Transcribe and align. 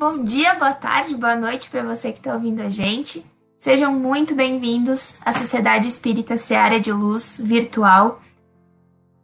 Bom 0.00 0.24
dia, 0.24 0.54
boa 0.54 0.72
tarde, 0.72 1.14
boa 1.14 1.36
noite 1.36 1.68
para 1.68 1.82
você 1.82 2.10
que 2.10 2.20
está 2.20 2.32
ouvindo 2.32 2.62
a 2.62 2.70
gente. 2.70 3.22
Sejam 3.58 3.92
muito 3.92 4.34
bem-vindos 4.34 5.16
à 5.22 5.30
Sociedade 5.30 5.86
Espírita 5.86 6.38
Seara 6.38 6.80
de 6.80 6.90
Luz 6.90 7.38
virtual. 7.38 8.18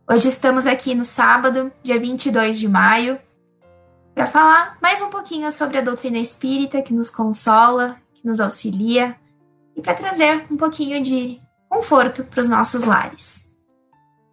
Hoje 0.06 0.28
estamos 0.28 0.66
aqui 0.66 0.94
no 0.94 1.02
sábado, 1.02 1.72
dia 1.82 1.98
22 1.98 2.58
de 2.58 2.68
maio, 2.68 3.18
para 4.14 4.26
falar 4.26 4.76
mais 4.82 5.00
um 5.00 5.08
pouquinho 5.08 5.50
sobre 5.50 5.78
a 5.78 5.80
doutrina 5.80 6.18
espírita 6.18 6.82
que 6.82 6.92
nos 6.92 7.08
consola, 7.08 7.96
que 8.12 8.26
nos 8.26 8.38
auxilia 8.38 9.16
e 9.74 9.80
para 9.80 9.94
trazer 9.94 10.44
um 10.50 10.58
pouquinho 10.58 11.02
de 11.02 11.40
conforto 11.70 12.22
para 12.22 12.42
os 12.42 12.50
nossos 12.50 12.84
lares. 12.84 13.45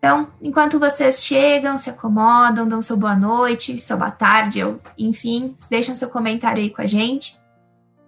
Então, 0.03 0.27
enquanto 0.41 0.77
vocês 0.77 1.23
chegam, 1.23 1.77
se 1.77 1.89
acomodam, 1.89 2.67
dão 2.67 2.81
seu 2.81 2.97
boa 2.97 3.15
noite, 3.15 3.79
sua 3.79 3.95
boa 3.95 4.11
tarde, 4.11 4.61
ou 4.61 4.77
enfim, 4.97 5.55
deixam 5.69 5.95
seu 5.95 6.09
comentário 6.09 6.61
aí 6.61 6.69
com 6.69 6.81
a 6.81 6.85
gente, 6.85 7.39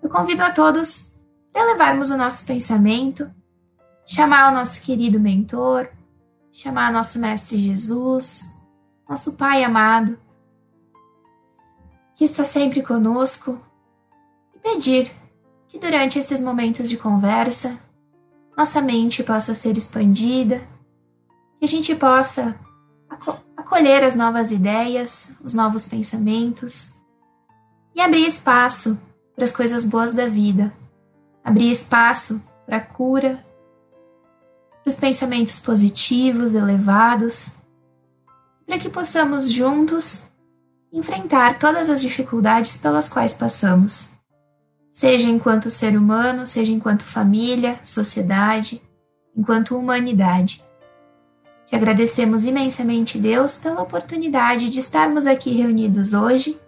eu 0.03 0.09
convido 0.09 0.43
a 0.43 0.51
todos 0.51 1.15
para 1.53 1.63
levarmos 1.63 2.09
o 2.09 2.17
nosso 2.17 2.45
pensamento, 2.45 3.33
chamar 4.05 4.51
o 4.51 4.55
nosso 4.55 4.81
querido 4.81 5.21
mentor, 5.21 5.87
chamar 6.51 6.91
nosso 6.91 7.17
Mestre 7.17 7.59
Jesus, 7.59 8.53
nosso 9.07 9.31
Pai 9.37 9.63
amado, 9.63 10.19
que 12.13 12.25
está 12.25 12.43
sempre 12.43 12.81
conosco, 12.81 13.57
e 14.53 14.59
pedir 14.59 15.13
que 15.69 15.79
durante 15.79 16.19
esses 16.19 16.41
momentos 16.41 16.89
de 16.89 16.97
conversa, 16.97 17.79
nossa 18.57 18.81
mente 18.81 19.23
possa 19.23 19.53
ser 19.53 19.77
expandida 19.77 20.74
que 21.65 21.73
a 21.73 21.77
gente 21.77 21.95
possa 21.95 22.55
acolher 23.57 24.03
as 24.03 24.13
novas 24.13 24.51
ideias, 24.51 25.31
os 25.43 25.55
novos 25.55 25.83
pensamentos 25.83 26.93
e 27.95 28.01
abrir 28.01 28.27
espaço 28.27 28.95
para 29.33 29.45
as 29.45 29.51
coisas 29.51 29.83
boas 29.83 30.13
da 30.13 30.27
vida, 30.27 30.71
abrir 31.43 31.71
espaço 31.71 32.39
para 32.67 32.77
a 32.77 32.81
cura, 32.81 33.43
para 34.83 34.89
os 34.89 34.95
pensamentos 34.95 35.57
positivos, 35.57 36.53
elevados, 36.53 37.53
para 38.63 38.77
que 38.77 38.87
possamos 38.87 39.51
juntos 39.51 40.21
enfrentar 40.93 41.57
todas 41.57 41.89
as 41.89 41.99
dificuldades 41.99 42.77
pelas 42.77 43.09
quais 43.09 43.33
passamos, 43.33 44.09
seja 44.91 45.27
enquanto 45.27 45.71
ser 45.71 45.97
humano, 45.97 46.45
seja 46.45 46.71
enquanto 46.71 47.03
família, 47.03 47.79
sociedade, 47.83 48.83
enquanto 49.35 49.75
humanidade. 49.75 50.64
Te 51.65 51.75
agradecemos 51.75 52.45
imensamente, 52.45 53.17
Deus, 53.17 53.57
pela 53.57 53.81
oportunidade 53.81 54.69
de 54.69 54.79
estarmos 54.79 55.25
aqui 55.25 55.51
reunidos 55.51 56.13
hoje 56.13 56.59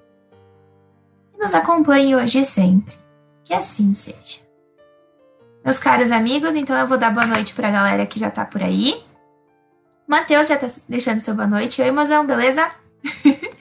e 1.36 1.40
nos 1.40 1.54
acompanhe 1.54 2.16
hoje 2.16 2.42
e 2.42 2.46
sempre. 2.46 2.98
Que 3.44 3.54
assim 3.54 3.94
seja. 3.94 4.42
Meus 5.64 5.78
caros 5.80 6.12
amigos, 6.12 6.56
então 6.56 6.76
eu 6.76 6.88
vou 6.88 6.98
dar 6.98 7.14
boa 7.14 7.26
noite 7.26 7.54
para 7.54 7.68
a 7.68 7.72
galera 7.72 8.06
que 8.06 8.20
já 8.20 8.30
está 8.30 8.44
por 8.44 8.64
aí. 8.64 9.04
Matheus 10.08 10.48
já 10.48 10.56
está 10.56 10.68
deixando 10.88 11.20
seu 11.20 11.36
boa 11.36 11.48
noite. 11.48 11.82
Oi, 11.82 11.92
mozão, 11.92 12.26
beleza? 12.26 12.72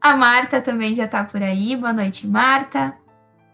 a 0.00 0.16
Marta 0.16 0.60
também 0.60 0.94
já 0.94 1.04
está 1.04 1.22
por 1.22 1.42
aí. 1.42 1.76
Boa 1.76 1.92
noite, 1.92 2.26
Marta. 2.26 2.94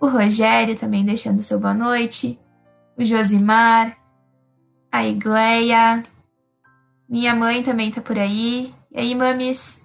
O 0.00 0.06
Rogério 0.06 0.77
também 0.77 1.05
deixando 1.05 1.43
seu 1.43 1.59
boa 1.59 1.75
noite. 1.75 2.38
O 2.97 3.05
Josimar. 3.05 3.97
A 4.91 5.05
Igleia. 5.05 6.03
Minha 7.08 7.34
mãe 7.34 7.62
também 7.62 7.91
tá 7.91 8.02
por 8.02 8.19
aí. 8.19 8.74
E 8.91 9.00
aí, 9.00 9.14
mames? 9.14 9.82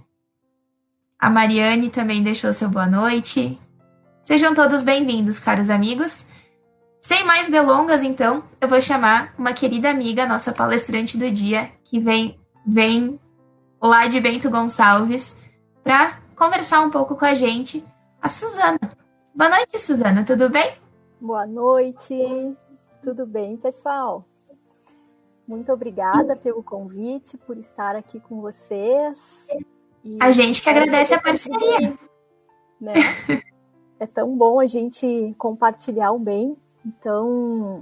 A 1.17 1.29
Mariane 1.29 1.89
também 1.89 2.22
deixou 2.22 2.51
seu 2.51 2.67
boa 2.67 2.85
noite. 2.85 3.57
Sejam 4.23 4.53
todos 4.53 4.84
bem-vindos, 4.84 5.39
caros 5.39 5.69
amigos. 5.69 6.28
Sem 7.00 7.23
mais 7.23 7.50
delongas, 7.50 8.03
então, 8.03 8.44
eu 8.59 8.67
vou 8.67 8.81
chamar 8.81 9.34
uma 9.38 9.53
querida 9.53 9.89
amiga, 9.89 10.28
nossa 10.28 10.51
palestrante 10.51 11.17
do 11.17 11.31
dia, 11.31 11.72
que 11.85 11.97
vem, 11.97 12.38
vem 12.67 13.17
lá 13.81 14.05
de 14.07 14.19
Bento 14.19 14.50
Gonçalves, 14.50 15.38
para 15.81 16.19
conversar 16.35 16.81
um 16.81 16.90
pouco 16.90 17.16
com 17.16 17.25
a 17.25 17.34
gente, 17.34 17.85
a 18.22 18.28
Suzana. 18.28 18.79
Boa 19.34 19.50
noite, 19.50 19.79
Suzana, 19.79 20.25
tudo 20.25 20.50
bem? 20.50 20.78
Boa 21.22 21.45
noite, 21.45 22.55
tudo 23.01 23.25
bem, 23.25 23.55
pessoal? 23.57 24.25
Muito 25.48 25.72
obrigada 25.72 26.36
pelo 26.36 26.64
convite, 26.64 27.38
por 27.38 27.58
estar 27.58 27.96
aqui 27.96 28.20
com 28.20 28.40
vocês. 28.40 29.48
E 30.04 30.18
a 30.20 30.31
gente 30.31 30.62
que 30.62 30.70
agradece 30.70 31.14
a 31.14 31.22
parceria. 31.22 31.98
Né? 32.81 32.96
É 33.98 34.06
tão 34.06 34.36
bom 34.36 34.59
a 34.59 34.68
gente 34.68 35.34
compartilhar 35.38 36.12
o 36.12 36.20
bem. 36.20 36.58
Então, 36.86 37.82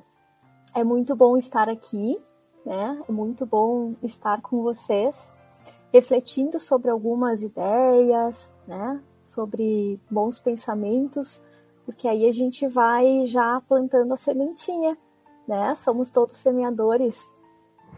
é 0.76 0.84
muito 0.84 1.16
bom 1.16 1.38
estar 1.38 1.68
aqui, 1.68 2.22
né? 2.64 3.02
É 3.10 3.12
muito 3.12 3.44
bom 3.44 3.96
estar 4.04 4.40
com 4.44 4.62
vocês, 4.62 5.32
refletindo 5.92 6.60
sobre 6.60 6.92
algumas 6.92 7.42
ideias, 7.42 8.54
né? 8.68 9.02
Sobre 9.26 10.00
bons 10.08 10.38
pensamentos, 10.38 11.42
porque 11.84 12.08
aí 12.08 12.30
a 12.30 12.32
gente 12.32 12.68
vai 12.68 13.26
já 13.26 13.60
plantando 13.68 14.14
a 14.14 14.18
sementinha, 14.18 14.96
né? 15.48 15.74
Somos 15.74 16.12
todos 16.12 16.38
semeadores 16.38 17.34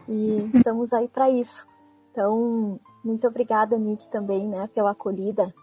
e 0.07 0.49
estamos 0.53 0.93
aí 0.93 1.07
para 1.07 1.29
isso. 1.29 1.65
Então, 2.11 2.79
muito 3.03 3.27
obrigada, 3.27 3.77
Nick, 3.77 4.07
também, 4.09 4.47
né, 4.47 4.69
pela 4.73 4.91
acolhida. 4.91 5.53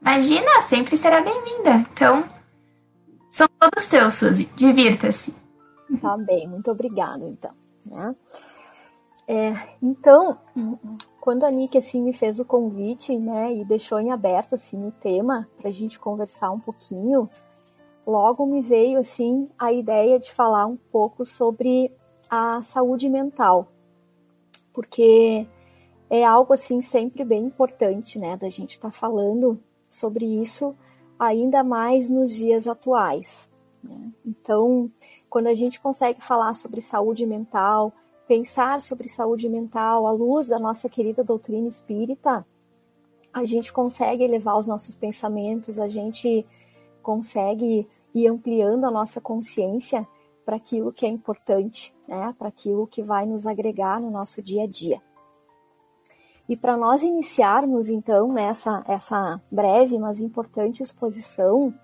Imagina, 0.00 0.62
sempre 0.62 0.96
será 0.96 1.20
bem-vinda. 1.20 1.86
Então, 1.92 2.24
são 3.28 3.48
todos 3.58 3.86
teus, 3.86 4.14
Suzy. 4.14 4.46
Divirta-se. 4.56 5.34
Tá 6.00 6.16
bem, 6.16 6.48
muito 6.48 6.70
obrigada, 6.70 7.24
então. 7.26 7.52
Né? 7.84 8.14
É, 9.28 9.54
então, 9.82 10.38
quando 11.20 11.44
a 11.44 11.50
Nick 11.50 11.76
assim 11.76 12.02
me 12.02 12.12
fez 12.12 12.38
o 12.38 12.44
convite, 12.44 13.16
né, 13.18 13.52
e 13.52 13.64
deixou 13.64 13.98
em 13.98 14.12
aberto 14.12 14.54
assim 14.54 14.86
o 14.86 14.92
tema 14.92 15.48
para 15.58 15.68
a 15.68 15.72
gente 15.72 15.98
conversar 15.98 16.50
um 16.52 16.60
pouquinho, 16.60 17.28
logo 18.06 18.46
me 18.46 18.62
veio 18.62 18.98
assim 18.98 19.50
a 19.58 19.72
ideia 19.72 20.18
de 20.18 20.32
falar 20.32 20.66
um 20.66 20.76
pouco 20.76 21.24
sobre 21.24 21.90
a 22.30 22.62
saúde 22.62 23.08
mental, 23.08 23.68
porque 24.72 25.46
é 26.08 26.24
algo 26.24 26.54
assim 26.54 26.80
sempre 26.80 27.24
bem 27.24 27.44
importante, 27.44 28.18
né, 28.18 28.36
da 28.36 28.48
gente 28.48 28.72
estar 28.72 28.90
tá 28.90 28.94
falando 28.94 29.58
sobre 29.88 30.24
isso 30.24 30.74
ainda 31.18 31.64
mais 31.64 32.10
nos 32.10 32.34
dias 32.34 32.66
atuais. 32.66 33.48
Né? 33.82 34.10
Então, 34.24 34.90
quando 35.30 35.46
a 35.46 35.54
gente 35.54 35.80
consegue 35.80 36.20
falar 36.20 36.54
sobre 36.54 36.80
saúde 36.80 37.26
mental, 37.26 37.92
pensar 38.28 38.80
sobre 38.80 39.08
saúde 39.08 39.48
mental 39.48 40.06
à 40.06 40.12
luz 40.12 40.48
da 40.48 40.58
nossa 40.58 40.88
querida 40.88 41.24
doutrina 41.24 41.68
espírita, 41.68 42.44
a 43.32 43.44
gente 43.44 43.72
consegue 43.72 44.24
elevar 44.24 44.58
os 44.58 44.66
nossos 44.66 44.96
pensamentos, 44.96 45.78
a 45.78 45.88
gente 45.88 46.46
consegue 47.02 47.86
e 48.14 48.26
ampliando 48.26 48.84
a 48.84 48.90
nossa 48.90 49.20
consciência 49.20 50.08
para 50.46 50.56
aquilo 50.56 50.92
que 50.92 51.04
é 51.04 51.08
importante, 51.08 51.92
né? 52.06 52.32
Para 52.38 52.48
aquilo 52.48 52.86
que 52.86 53.02
vai 53.02 53.26
nos 53.26 53.48
agregar 53.48 54.00
no 54.00 54.12
nosso 54.12 54.40
dia 54.40 54.62
a 54.62 54.66
dia. 54.66 55.02
E 56.48 56.56
para 56.56 56.76
nós 56.76 57.02
iniciarmos 57.02 57.88
então 57.88 58.32
nessa 58.32 58.84
essa 58.86 59.42
breve, 59.50 59.98
mas 59.98 60.20
importante 60.20 60.84
exposição, 60.84 61.74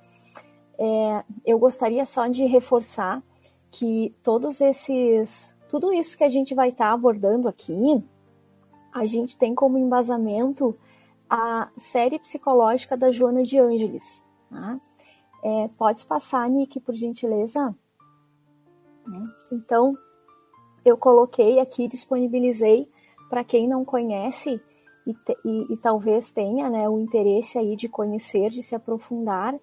é, 0.79 1.25
eu 1.45 1.59
gostaria 1.59 2.07
só 2.07 2.29
de 2.29 2.45
reforçar 2.45 3.21
que 3.69 4.15
todos 4.23 4.61
esses, 4.61 5.53
tudo 5.69 5.93
isso 5.93 6.17
que 6.17 6.23
a 6.23 6.29
gente 6.29 6.55
vai 6.55 6.69
estar 6.69 6.87
tá 6.87 6.93
abordando 6.93 7.49
aqui, 7.49 8.01
a 8.93 9.05
gente 9.07 9.37
tem 9.37 9.55
como 9.55 9.77
embasamento 9.77 10.79
a 11.29 11.69
série 11.77 12.19
psicológica 12.19 12.97
da 12.97 13.11
Joana 13.11 13.43
de 13.43 13.59
Ângeles. 13.59 14.23
Tá? 14.49 14.79
É, 15.43 15.69
passar, 16.07 16.49
Nick, 16.49 16.79
por 16.79 16.95
gentileza? 16.95 17.75
Né? 19.07 19.29
Então, 19.51 19.97
eu 20.85 20.97
coloquei 20.97 21.61
aqui, 21.61 21.87
disponibilizei 21.89 22.89
para 23.29 23.45
quem 23.45 23.69
não 23.69 23.85
conhece 23.85 24.61
e, 25.07 25.17
e, 25.45 25.73
e, 25.73 25.77
talvez 25.77 26.31
tenha 26.31 26.69
né, 26.71 26.89
o 26.89 26.99
interesse 26.99 27.59
aí 27.59 27.75
de 27.75 27.89
conhecer, 27.89 28.51
de 28.51 28.63
se 28.63 28.75
aprofundar. 28.75 29.55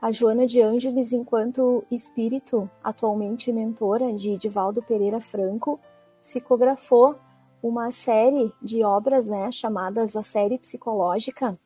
A 0.00 0.12
Joana 0.12 0.46
de 0.46 0.60
Ângeles, 0.60 1.12
enquanto 1.12 1.84
espírito, 1.90 2.70
atualmente 2.82 3.52
mentora 3.52 4.12
de 4.12 4.36
Divaldo 4.36 4.80
Pereira 4.82 5.20
Franco, 5.20 5.78
psicografou 6.20 7.16
uma 7.62 7.90
série 7.90 8.52
de 8.62 8.84
obras, 8.84 9.26
né, 9.26 9.50
chamadas 9.50 10.14
a 10.14 10.22
série 10.22 10.58
psicológica, 10.58 11.58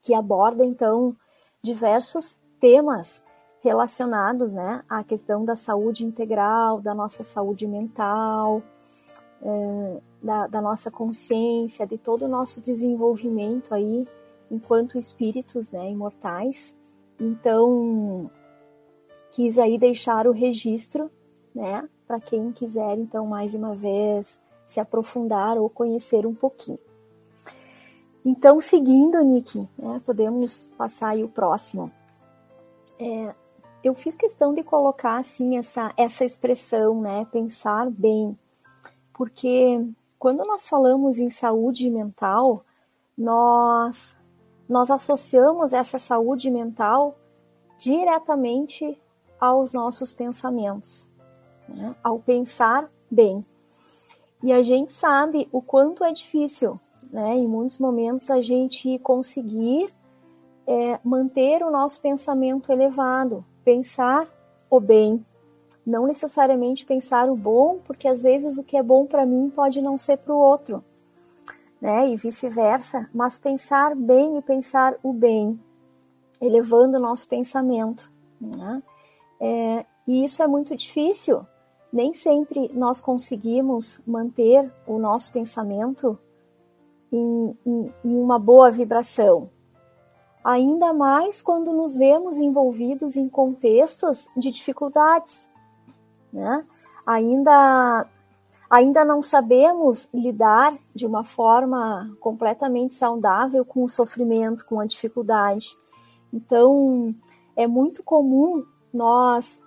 que 0.00 0.14
aborda 0.14 0.64
então 0.64 1.14
diversos 1.62 2.38
temas 2.58 3.22
relacionados, 3.62 4.52
né, 4.52 4.82
à 4.88 5.04
questão 5.04 5.44
da 5.44 5.54
saúde 5.54 6.04
integral, 6.04 6.80
da 6.80 6.92
nossa 6.92 7.22
saúde 7.22 7.66
mental, 7.66 8.60
é, 9.40 10.00
da, 10.22 10.46
da 10.48 10.60
nossa 10.60 10.90
consciência, 10.90 11.86
de 11.86 11.96
todo 11.96 12.24
o 12.24 12.28
nosso 12.28 12.60
desenvolvimento 12.60 13.72
aí 13.72 14.06
enquanto 14.50 14.98
espíritos, 14.98 15.70
né, 15.70 15.90
imortais. 15.90 16.76
Então, 17.18 18.30
quis 19.30 19.58
aí 19.58 19.78
deixar 19.78 20.26
o 20.26 20.32
registro, 20.32 21.10
né, 21.54 21.88
para 22.06 22.20
quem 22.20 22.50
quiser, 22.52 22.98
então, 22.98 23.26
mais 23.26 23.54
uma 23.54 23.74
vez 23.74 24.40
se 24.66 24.80
aprofundar 24.80 25.56
ou 25.56 25.70
conhecer 25.70 26.26
um 26.26 26.34
pouquinho. 26.34 26.78
Então, 28.24 28.60
seguindo, 28.60 29.22
Nick, 29.22 29.58
né, 29.78 30.00
podemos 30.04 30.64
passar 30.76 31.10
aí 31.10 31.24
o 31.24 31.28
próximo. 31.28 31.90
É, 32.98 33.34
eu 33.82 33.94
fiz 33.94 34.14
questão 34.14 34.54
de 34.54 34.62
colocar 34.62 35.18
assim 35.18 35.56
essa, 35.56 35.92
essa 35.96 36.24
expressão, 36.24 37.00
né, 37.00 37.24
pensar 37.32 37.90
bem, 37.90 38.36
porque 39.12 39.84
quando 40.18 40.44
nós 40.44 40.68
falamos 40.68 41.18
em 41.18 41.30
saúde 41.30 41.90
mental, 41.90 42.62
nós 43.16 44.16
nós 44.68 44.90
associamos 44.90 45.72
essa 45.72 45.98
saúde 45.98 46.50
mental 46.50 47.16
diretamente 47.78 48.98
aos 49.38 49.72
nossos 49.74 50.12
pensamentos, 50.12 51.06
né? 51.68 51.94
ao 52.02 52.18
pensar 52.20 52.88
bem. 53.10 53.44
E 54.42 54.52
a 54.52 54.62
gente 54.62 54.92
sabe 54.92 55.48
o 55.52 55.60
quanto 55.60 56.04
é 56.04 56.12
difícil, 56.12 56.80
né? 57.12 57.34
Em 57.34 57.46
muitos 57.46 57.78
momentos 57.78 58.30
a 58.30 58.40
gente 58.40 58.98
conseguir 59.00 59.92
é, 60.66 60.98
manter 61.04 61.62
o 61.62 61.70
nosso 61.70 62.00
pensamento 62.00 62.72
elevado, 62.72 63.44
pensar 63.64 64.26
o 64.70 64.80
bem, 64.80 65.24
não 65.84 66.06
necessariamente 66.06 66.86
pensar 66.86 67.28
o 67.28 67.36
bom, 67.36 67.78
porque 67.84 68.06
às 68.06 68.22
vezes 68.22 68.56
o 68.56 68.62
que 68.64 68.76
é 68.76 68.82
bom 68.82 69.06
para 69.06 69.26
mim 69.26 69.50
pode 69.50 69.82
não 69.82 69.98
ser 69.98 70.18
para 70.18 70.32
o 70.32 70.38
outro, 70.38 70.82
né? 71.80 72.08
E 72.08 72.16
vice-versa, 72.16 73.08
mas 73.12 73.38
pensar 73.38 73.96
bem 73.96 74.38
e 74.38 74.42
pensar 74.42 74.94
o 75.02 75.12
bem, 75.12 75.60
elevando 76.40 76.96
o 76.96 77.00
nosso 77.00 77.28
pensamento, 77.28 78.10
né? 78.40 78.82
É, 79.40 79.84
e 80.06 80.24
isso 80.24 80.42
é 80.42 80.46
muito 80.46 80.76
difícil, 80.76 81.44
nem 81.92 82.12
sempre 82.12 82.70
nós 82.72 83.00
conseguimos 83.00 84.00
manter 84.06 84.72
o 84.86 84.98
nosso 84.98 85.30
pensamento 85.32 86.18
em, 87.12 87.56
em, 87.66 87.92
em, 88.04 88.16
uma 88.16 88.38
boa 88.38 88.70
vibração. 88.70 89.50
Ainda 90.44 90.92
mais 90.92 91.40
quando 91.40 91.72
nos 91.72 91.96
vemos 91.96 92.36
envolvidos 92.36 93.16
em 93.16 93.28
contextos 93.28 94.28
de 94.36 94.50
dificuldades. 94.50 95.50
Né? 96.32 96.64
Ainda, 97.06 98.06
ainda 98.68 99.04
não 99.04 99.22
sabemos 99.22 100.08
lidar 100.12 100.76
de 100.94 101.06
uma 101.06 101.22
forma 101.22 102.14
completamente 102.20 102.94
saudável 102.94 103.64
com 103.64 103.84
o 103.84 103.88
sofrimento, 103.88 104.66
com 104.66 104.80
a 104.80 104.86
dificuldade. 104.86 105.76
Então, 106.32 107.14
é 107.54 107.66
muito 107.66 108.02
comum 108.02 108.64
nós 108.92 109.60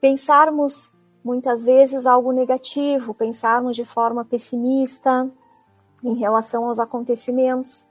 pensarmos 0.00 0.92
muitas 1.24 1.64
vezes 1.64 2.06
algo 2.06 2.32
negativo, 2.32 3.14
pensarmos 3.14 3.74
de 3.74 3.84
forma 3.84 4.24
pessimista 4.24 5.30
em 6.02 6.14
relação 6.14 6.68
aos 6.68 6.78
acontecimentos. 6.78 7.88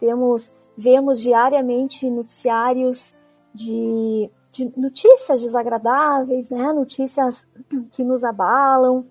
Temos, 0.00 0.50
vemos 0.76 1.20
diariamente 1.20 2.08
noticiários 2.10 3.16
de, 3.54 4.30
de 4.50 4.72
notícias 4.76 5.42
desagradáveis, 5.42 6.50
né? 6.50 6.72
notícias 6.72 7.46
que 7.92 8.02
nos 8.02 8.24
abalam, 8.24 9.06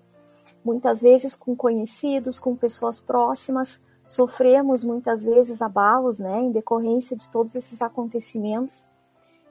muitas 0.64 1.02
vezes 1.02 1.36
com 1.36 1.54
conhecidos, 1.54 2.40
com 2.40 2.56
pessoas 2.56 3.00
próximas, 3.00 3.80
sofremos 4.06 4.84
muitas 4.84 5.24
vezes 5.24 5.62
abalos, 5.62 6.18
né, 6.18 6.40
em 6.40 6.52
decorrência 6.52 7.16
de 7.16 7.28
todos 7.28 7.54
esses 7.54 7.80
acontecimentos. 7.80 8.86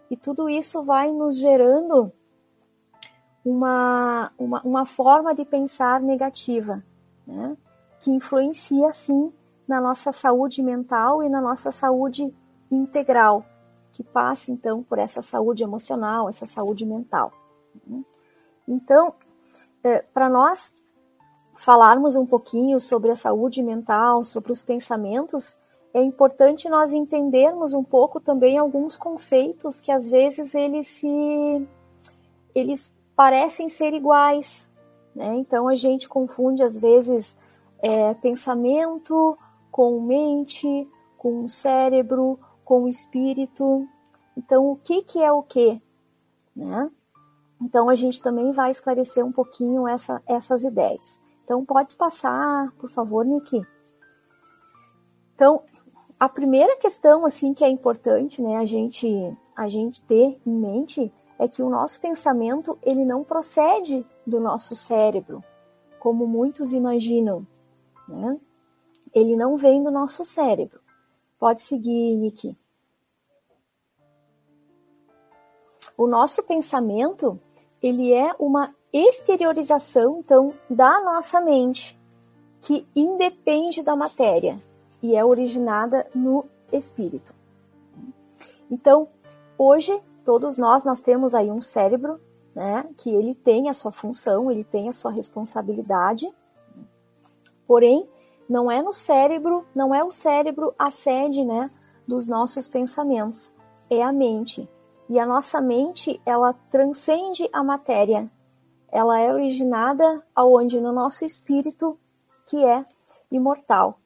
E 0.09 0.17
tudo 0.17 0.49
isso 0.49 0.83
vai 0.83 1.11
nos 1.11 1.37
gerando 1.37 2.11
uma, 3.43 4.31
uma, 4.37 4.61
uma 4.61 4.85
forma 4.85 5.33
de 5.33 5.43
pensar 5.43 5.99
negativa, 6.01 6.83
né? 7.25 7.57
que 7.99 8.11
influencia, 8.11 8.91
sim, 8.93 9.31
na 9.67 9.79
nossa 9.79 10.11
saúde 10.11 10.61
mental 10.61 11.23
e 11.23 11.29
na 11.29 11.41
nossa 11.41 11.71
saúde 11.71 12.33
integral, 12.69 13.45
que 13.91 14.03
passa, 14.03 14.51
então, 14.51 14.83
por 14.83 14.97
essa 14.97 15.21
saúde 15.21 15.63
emocional, 15.63 16.27
essa 16.27 16.45
saúde 16.45 16.85
mental. 16.85 17.31
Então, 18.67 19.13
é, 19.83 19.99
para 20.13 20.29
nós 20.29 20.73
falarmos 21.55 22.15
um 22.15 22.25
pouquinho 22.25 22.79
sobre 22.79 23.11
a 23.11 23.15
saúde 23.15 23.61
mental, 23.61 24.23
sobre 24.23 24.51
os 24.51 24.63
pensamentos, 24.63 25.57
é 25.93 26.01
importante 26.01 26.67
nós 26.67 26.91
entendermos 26.91 27.73
um 27.73 27.83
pouco 27.83 28.19
também 28.19 28.57
alguns 28.57 28.97
conceitos 28.97 29.79
que 29.79 29.91
às 29.91 30.09
vezes 30.09 30.55
eles 30.55 30.87
se 30.87 31.67
eles 32.55 32.91
parecem 33.15 33.69
ser 33.69 33.93
iguais. 33.93 34.71
Né? 35.15 35.35
Então 35.35 35.67
a 35.67 35.75
gente 35.75 36.09
confunde 36.09 36.63
às 36.63 36.79
vezes 36.79 37.37
é, 37.79 38.13
pensamento 38.15 39.37
com 39.73 39.99
mente, 40.01 40.87
com 41.17 41.47
cérebro, 41.47 42.39
com 42.63 42.87
espírito. 42.87 43.87
Então 44.37 44.69
o 44.69 44.75
que, 44.75 45.01
que 45.01 45.21
é 45.21 45.31
o 45.31 45.41
que? 45.41 45.81
Né? 46.55 46.91
Então 47.59 47.89
a 47.89 47.95
gente 47.95 48.21
também 48.21 48.51
vai 48.51 48.69
esclarecer 48.69 49.25
um 49.25 49.31
pouquinho 49.31 49.87
essa, 49.87 50.21
essas 50.27 50.63
ideias. 50.63 51.19
Então 51.43 51.65
pode 51.65 51.97
passar, 51.97 52.71
por 52.73 52.91
favor, 52.91 53.25
Niki. 53.25 53.65
Então 55.33 55.63
a 56.19 56.29
primeira 56.29 56.77
questão 56.77 57.25
assim 57.25 57.51
que 57.51 57.63
é 57.63 57.69
importante, 57.69 58.43
né, 58.43 58.57
a 58.57 58.65
gente 58.65 59.07
a 59.55 59.67
gente 59.67 60.03
ter 60.03 60.39
em 60.45 60.51
mente 60.51 61.11
é 61.39 61.47
que 61.47 61.63
o 61.63 61.69
nosso 61.69 61.99
pensamento 61.99 62.77
ele 62.83 63.03
não 63.03 63.23
procede 63.23 64.05
do 64.25 64.39
nosso 64.39 64.75
cérebro, 64.75 65.43
como 65.99 66.27
muitos 66.27 66.73
imaginam, 66.73 67.45
né? 68.07 68.39
Ele 69.13 69.35
não 69.35 69.57
vem 69.57 69.83
do 69.83 69.91
nosso 69.91 70.23
cérebro. 70.23 70.79
Pode 71.39 71.61
seguir, 71.61 72.15
Niki. 72.15 72.57
O 75.97 76.07
nosso 76.07 76.41
pensamento, 76.43 77.39
ele 77.81 78.13
é 78.13 78.35
uma 78.39 78.73
exteriorização, 78.91 80.19
então, 80.19 80.53
da 80.69 81.01
nossa 81.01 81.39
mente, 81.39 81.97
que 82.61 82.87
independe 82.95 83.83
da 83.83 83.95
matéria 83.95 84.55
e 85.01 85.15
é 85.15 85.23
originada 85.23 86.07
no 86.15 86.45
espírito. 86.71 87.33
Então, 88.71 89.07
hoje 89.57 90.01
todos 90.23 90.57
nós 90.57 90.83
nós 90.83 91.01
temos 91.01 91.35
aí 91.35 91.51
um 91.51 91.61
cérebro, 91.61 92.17
né, 92.55 92.87
que 92.97 93.09
ele 93.09 93.35
tem 93.35 93.69
a 93.69 93.73
sua 93.73 93.91
função, 93.91 94.49
ele 94.49 94.63
tem 94.63 94.87
a 94.87 94.93
sua 94.93 95.11
responsabilidade. 95.11 96.29
Porém, 97.67 98.07
não 98.49 98.71
é 98.71 98.81
no 98.81 98.93
cérebro, 98.93 99.65
não 99.73 99.93
é 99.93 100.03
o 100.03 100.11
cérebro 100.11 100.73
a 100.77 100.91
sede, 100.91 101.43
né, 101.45 101.69
dos 102.07 102.27
nossos 102.27 102.67
pensamentos, 102.67 103.53
é 103.89 104.01
a 104.01 104.11
mente. 104.11 104.67
E 105.09 105.19
a 105.19 105.25
nossa 105.25 105.61
mente, 105.61 106.21
ela 106.25 106.53
transcende 106.71 107.47
a 107.51 107.63
matéria. 107.63 108.29
Ela 108.91 109.19
é 109.19 109.33
originada 109.33 110.23
aonde 110.35 110.79
no 110.79 110.91
nosso 110.91 111.25
espírito, 111.25 111.97
que 112.47 112.63
é 112.63 112.85
imortal. 113.31 113.99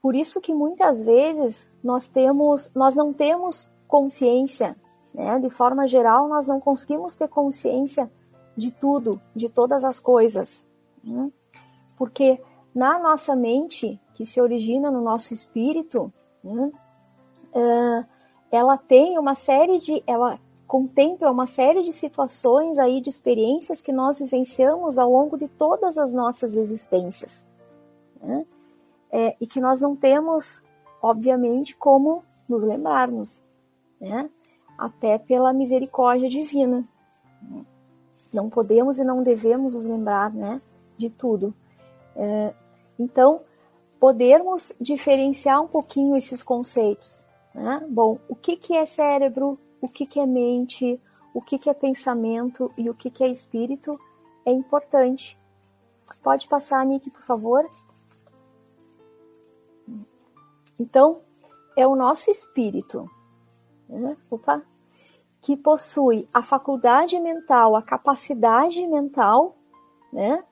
Por 0.00 0.14
isso 0.14 0.40
que 0.40 0.52
muitas 0.52 1.02
vezes 1.02 1.68
nós 1.82 2.08
temos, 2.08 2.72
nós 2.74 2.96
não 2.96 3.12
temos 3.12 3.70
consciência, 3.86 4.74
né? 5.14 5.38
De 5.38 5.48
forma 5.48 5.86
geral, 5.86 6.28
nós 6.28 6.46
não 6.46 6.58
conseguimos 6.58 7.14
ter 7.14 7.28
consciência 7.28 8.10
de 8.56 8.70
tudo, 8.72 9.20
de 9.34 9.48
todas 9.48 9.84
as 9.84 10.00
coisas, 10.00 10.66
né? 11.02 11.30
porque 11.96 12.40
na 12.74 12.98
nossa 12.98 13.36
mente, 13.36 14.00
que 14.14 14.24
se 14.24 14.40
origina 14.40 14.90
no 14.90 15.00
nosso 15.00 15.32
espírito, 15.32 16.12
né? 16.42 16.72
ela 18.50 18.76
tem 18.76 19.18
uma 19.18 19.34
série 19.34 19.78
de, 19.78 20.02
ela 20.06 20.38
contempla 20.66 21.30
uma 21.30 21.46
série 21.46 21.82
de 21.82 21.92
situações 21.92 22.78
aí, 22.78 23.00
de 23.00 23.10
experiências 23.10 23.82
que 23.82 23.92
nós 23.92 24.18
vivenciamos 24.20 24.96
ao 24.96 25.10
longo 25.10 25.36
de 25.36 25.46
todas 25.48 25.98
as 25.98 26.14
nossas 26.14 26.56
existências. 26.56 27.46
Né? 28.22 28.46
É, 29.10 29.36
e 29.38 29.46
que 29.46 29.60
nós 29.60 29.82
não 29.82 29.94
temos, 29.94 30.62
obviamente, 31.02 31.76
como 31.76 32.22
nos 32.48 32.62
lembrarmos, 32.62 33.42
né? 34.00 34.30
até 34.78 35.18
pela 35.18 35.52
misericórdia 35.52 36.28
divina. 36.28 36.84
Não 38.32 38.48
podemos 38.48 38.98
e 38.98 39.04
não 39.04 39.22
devemos 39.22 39.74
nos 39.74 39.84
lembrar 39.84 40.32
né, 40.32 40.60
de 40.96 41.10
tudo. 41.10 41.54
É, 42.16 42.54
então, 43.02 43.40
podermos 43.98 44.72
diferenciar 44.80 45.60
um 45.60 45.68
pouquinho 45.68 46.16
esses 46.16 46.42
conceitos. 46.42 47.24
Né? 47.54 47.86
Bom, 47.90 48.18
o 48.28 48.34
que, 48.34 48.56
que 48.56 48.76
é 48.76 48.86
cérebro, 48.86 49.58
o 49.80 49.88
que, 49.88 50.06
que 50.06 50.20
é 50.20 50.26
mente, 50.26 51.00
o 51.34 51.42
que, 51.42 51.58
que 51.58 51.68
é 51.68 51.74
pensamento 51.74 52.70
e 52.78 52.88
o 52.88 52.94
que, 52.94 53.10
que 53.10 53.24
é 53.24 53.28
espírito 53.28 53.98
é 54.46 54.52
importante. 54.52 55.38
Pode 56.22 56.48
passar, 56.48 56.84
Nick, 56.84 57.10
por 57.10 57.24
favor? 57.24 57.66
Então, 60.78 61.20
é 61.76 61.86
o 61.86 61.96
nosso 61.96 62.30
espírito. 62.30 63.04
Né? 63.88 64.16
Opa! 64.30 64.62
Que 65.40 65.56
possui 65.56 66.26
a 66.32 66.42
faculdade 66.42 67.18
mental, 67.18 67.74
a 67.74 67.82
capacidade 67.82 68.86
mental, 68.86 69.56
né? 70.12 70.44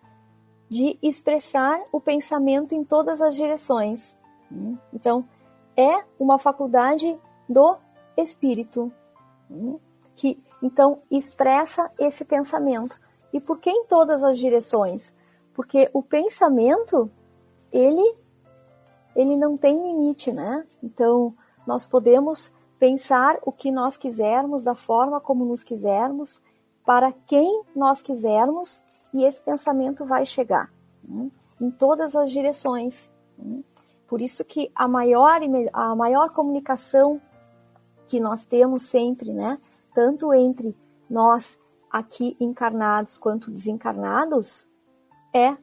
De 0.70 0.96
expressar 1.02 1.82
o 1.92 2.00
pensamento 2.00 2.74
em 2.74 2.84
todas 2.84 3.20
as 3.20 3.34
direções. 3.34 4.16
Então, 4.92 5.24
é 5.76 6.02
uma 6.18 6.38
faculdade 6.38 7.18
do 7.48 7.76
espírito, 8.16 8.92
que 10.14 10.38
então 10.62 10.98
expressa 11.10 11.90
esse 11.98 12.24
pensamento. 12.24 12.94
E 13.32 13.40
por 13.40 13.58
que 13.58 13.70
em 13.70 13.84
todas 13.84 14.22
as 14.22 14.38
direções? 14.38 15.12
Porque 15.54 15.90
o 15.92 16.02
pensamento, 16.02 17.10
ele 17.72 18.14
ele 19.14 19.36
não 19.36 19.56
tem 19.56 19.82
limite, 19.82 20.32
né? 20.32 20.64
Então, 20.82 21.34
nós 21.66 21.86
podemos 21.86 22.52
pensar 22.78 23.38
o 23.42 23.52
que 23.52 23.70
nós 23.70 23.96
quisermos, 23.96 24.64
da 24.64 24.74
forma 24.74 25.20
como 25.20 25.44
nos 25.44 25.62
quisermos, 25.62 26.40
para 26.84 27.12
quem 27.26 27.62
nós 27.74 28.00
quisermos, 28.00 28.82
e 29.12 29.24
esse 29.24 29.42
pensamento 29.42 30.04
vai 30.04 30.24
chegar 30.24 30.70
né? 31.08 31.30
em 31.60 31.70
todas 31.70 32.14
as 32.14 32.30
direções. 32.30 33.12
Né? 33.38 33.62
Por 34.08 34.20
isso 34.20 34.44
que 34.44 34.70
a 34.74 34.88
maior, 34.88 35.40
a 35.72 35.94
maior 35.94 36.32
comunicação 36.34 37.20
que 38.08 38.18
nós 38.18 38.44
temos 38.44 38.82
sempre, 38.82 39.32
né? 39.32 39.56
Tanto 39.94 40.34
entre 40.34 40.74
nós 41.08 41.56
aqui 41.88 42.36
encarnados 42.40 43.16
quanto 43.16 43.50
desencarnados, 43.50 44.66
é 45.32 45.56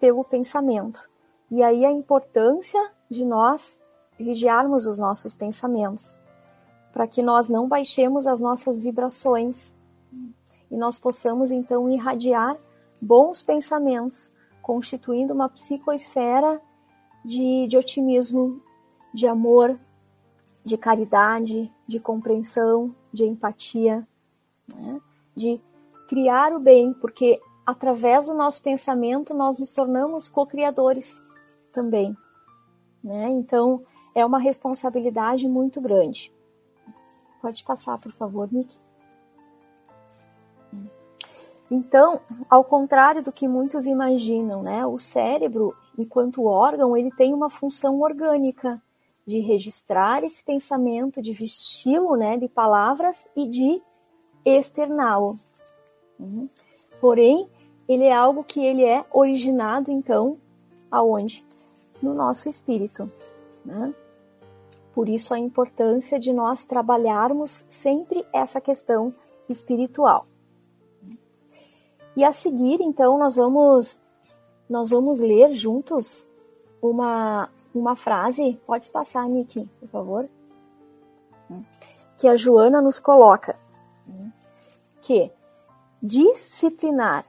pelo 0.00 0.24
pensamento. 0.24 1.06
E 1.50 1.62
aí 1.62 1.84
a 1.84 1.92
importância 1.92 2.80
de 3.10 3.24
nós 3.26 3.78
vigiarmos 4.18 4.86
os 4.86 4.98
nossos 4.98 5.34
pensamentos, 5.34 6.18
para 6.92 7.06
que 7.06 7.22
nós 7.22 7.48
não 7.48 7.68
baixemos 7.68 8.26
as 8.26 8.40
nossas 8.40 8.80
vibrações 8.80 9.74
e 10.70 10.76
nós 10.76 10.98
possamos 10.98 11.50
então 11.50 11.90
irradiar 11.90 12.56
bons 13.02 13.42
pensamentos, 13.42 14.32
constituindo 14.62 15.34
uma 15.34 15.48
psicoesfera 15.48 16.62
de, 17.24 17.66
de 17.66 17.76
otimismo, 17.76 18.62
de 19.12 19.26
amor, 19.26 19.78
de 20.64 20.78
caridade, 20.78 21.70
de 21.88 21.98
compreensão, 21.98 22.94
de 23.12 23.24
empatia, 23.24 24.06
né? 24.72 25.00
de 25.36 25.60
criar 26.08 26.52
o 26.52 26.60
bem, 26.60 26.92
porque 26.94 27.40
através 27.66 28.26
do 28.26 28.34
nosso 28.34 28.62
pensamento 28.62 29.34
nós 29.34 29.58
nos 29.58 29.74
tornamos 29.74 30.28
co-criadores 30.28 31.20
também. 31.72 32.16
Né? 33.02 33.28
Então, 33.30 33.82
é 34.14 34.24
uma 34.24 34.38
responsabilidade 34.38 35.46
muito 35.48 35.80
grande. 35.80 36.32
Pode 37.40 37.64
passar, 37.64 37.98
por 38.00 38.12
favor, 38.12 38.48
Nick. 38.52 38.76
Então, 41.72 42.20
ao 42.50 42.62
contrário 42.62 43.24
do 43.24 43.32
que 43.32 43.48
muitos 43.48 43.86
imaginam, 43.86 44.62
né, 44.62 44.84
o 44.84 44.98
cérebro, 44.98 45.74
enquanto 45.98 46.44
órgão, 46.44 46.94
ele 46.94 47.10
tem 47.10 47.32
uma 47.32 47.48
função 47.48 48.02
orgânica 48.02 48.80
de 49.26 49.38
registrar 49.38 50.22
esse 50.22 50.44
pensamento, 50.44 51.22
de 51.22 51.32
vesti-lo 51.32 52.14
né, 52.14 52.36
de 52.36 52.46
palavras 52.46 53.26
e 53.34 53.48
de 53.48 53.80
externá-lo. 54.44 55.38
Uhum. 56.20 56.46
Porém, 57.00 57.48
ele 57.88 58.04
é 58.04 58.12
algo 58.12 58.44
que 58.44 58.62
ele 58.62 58.84
é 58.84 59.02
originado, 59.10 59.90
então, 59.90 60.36
aonde? 60.90 61.42
No 62.02 62.12
nosso 62.12 62.50
espírito. 62.50 63.10
Né? 63.64 63.94
Por 64.92 65.08
isso 65.08 65.32
a 65.32 65.38
importância 65.38 66.18
de 66.18 66.34
nós 66.34 66.64
trabalharmos 66.64 67.64
sempre 67.70 68.26
essa 68.30 68.60
questão 68.60 69.08
espiritual. 69.48 70.26
E 72.16 72.24
a 72.24 72.32
seguir, 72.32 72.80
então, 72.80 73.18
nós 73.18 73.36
vamos 73.36 73.98
nós 74.68 74.90
vamos 74.90 75.20
ler 75.20 75.52
juntos 75.52 76.26
uma 76.80 77.48
uma 77.74 77.96
frase. 77.96 78.60
Pode 78.66 78.90
passar, 78.90 79.26
Nick, 79.28 79.64
por 79.80 79.88
favor. 79.88 80.28
Que 82.18 82.28
a 82.28 82.36
Joana 82.36 82.80
nos 82.80 82.98
coloca 82.98 83.56
que 85.02 85.30
disciplinar 86.02 87.24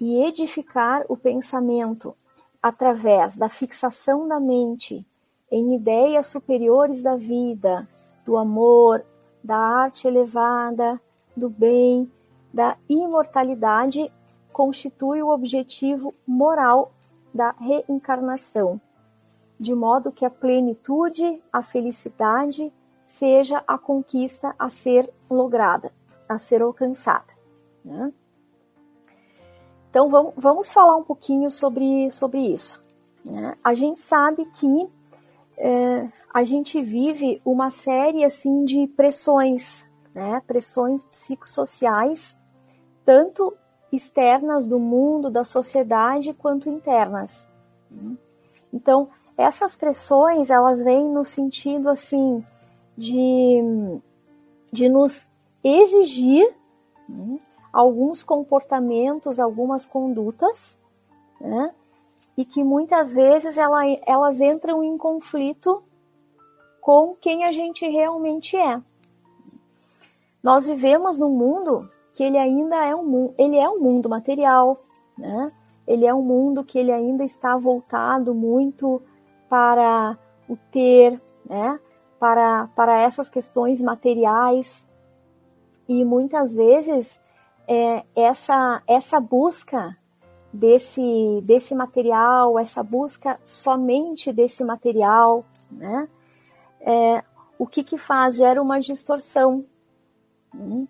e 0.00 0.22
edificar 0.24 1.04
o 1.08 1.16
pensamento 1.16 2.14
através 2.62 3.36
da 3.36 3.48
fixação 3.48 4.26
da 4.26 4.38
mente 4.40 5.06
em 5.50 5.74
ideias 5.74 6.26
superiores 6.26 7.02
da 7.02 7.16
vida, 7.16 7.86
do 8.26 8.36
amor, 8.36 9.04
da 9.42 9.56
arte 9.56 10.08
elevada, 10.08 11.00
do 11.36 11.48
bem, 11.48 12.10
da 12.52 12.76
imortalidade, 12.88 14.10
constitui 14.56 15.22
o 15.22 15.28
objetivo 15.28 16.14
moral 16.26 16.90
da 17.34 17.50
reencarnação, 17.50 18.80
de 19.60 19.74
modo 19.74 20.10
que 20.10 20.24
a 20.24 20.30
plenitude, 20.30 21.42
a 21.52 21.60
felicidade, 21.60 22.72
seja 23.04 23.62
a 23.68 23.76
conquista 23.76 24.54
a 24.58 24.70
ser 24.70 25.12
lograda, 25.30 25.92
a 26.26 26.38
ser 26.38 26.62
alcançada. 26.62 27.26
Né? 27.84 28.10
Então 29.90 30.08
vamos, 30.08 30.32
vamos 30.38 30.70
falar 30.70 30.96
um 30.96 31.04
pouquinho 31.04 31.50
sobre, 31.50 32.10
sobre 32.10 32.40
isso. 32.40 32.80
Né? 33.26 33.54
A 33.62 33.74
gente 33.74 34.00
sabe 34.00 34.46
que 34.46 34.88
é, 35.58 36.08
a 36.32 36.44
gente 36.44 36.80
vive 36.80 37.42
uma 37.44 37.70
série 37.70 38.24
assim 38.24 38.64
de 38.64 38.86
pressões, 38.86 39.84
né? 40.14 40.40
pressões 40.46 41.04
psicossociais, 41.04 42.38
tanto 43.04 43.54
externas 43.92 44.66
do 44.66 44.78
mundo, 44.78 45.30
da 45.30 45.44
sociedade, 45.44 46.34
quanto 46.34 46.68
internas. 46.68 47.48
Então, 48.72 49.08
essas 49.36 49.76
pressões, 49.76 50.50
elas 50.50 50.80
vêm 50.82 51.08
no 51.10 51.24
sentido, 51.24 51.88
assim, 51.88 52.42
de, 52.96 53.60
de 54.72 54.88
nos 54.88 55.26
exigir 55.62 56.52
né, 57.08 57.38
alguns 57.72 58.22
comportamentos, 58.22 59.38
algumas 59.38 59.86
condutas, 59.86 60.78
né, 61.40 61.72
e 62.36 62.44
que 62.44 62.64
muitas 62.64 63.14
vezes 63.14 63.56
ela, 63.56 63.82
elas 64.06 64.40
entram 64.40 64.82
em 64.82 64.96
conflito 64.96 65.82
com 66.80 67.14
quem 67.20 67.44
a 67.44 67.52
gente 67.52 67.86
realmente 67.88 68.56
é. 68.56 68.80
Nós 70.42 70.66
vivemos 70.66 71.18
num 71.18 71.32
mundo 71.32 71.80
que 72.16 72.24
ele 72.24 72.38
ainda 72.38 72.76
é 72.76 72.94
um, 72.94 73.34
ele 73.36 73.58
é 73.58 73.68
um 73.68 73.78
mundo 73.78 74.08
material, 74.08 74.74
né? 75.18 75.52
Ele 75.86 76.06
é 76.06 76.14
um 76.14 76.22
mundo 76.22 76.64
que 76.64 76.78
ele 76.78 76.90
ainda 76.90 77.22
está 77.22 77.58
voltado 77.58 78.34
muito 78.34 79.02
para 79.50 80.18
o 80.48 80.56
ter, 80.56 81.20
né? 81.44 81.78
Para, 82.18 82.68
para 82.74 83.02
essas 83.02 83.28
questões 83.28 83.82
materiais. 83.82 84.86
e 85.86 86.04
muitas 86.06 86.54
vezes 86.54 87.20
é, 87.68 88.02
essa, 88.16 88.82
essa 88.86 89.20
busca 89.20 89.94
desse, 90.50 91.42
desse 91.44 91.74
material, 91.74 92.58
essa 92.58 92.82
busca 92.82 93.38
somente 93.44 94.32
desse 94.32 94.64
material, 94.64 95.44
né? 95.70 96.08
É, 96.80 97.22
o 97.58 97.66
que 97.66 97.84
que 97.84 97.98
faz? 97.98 98.36
Gera 98.36 98.62
uma 98.62 98.80
distorção 98.80 99.66
né? 100.54 100.88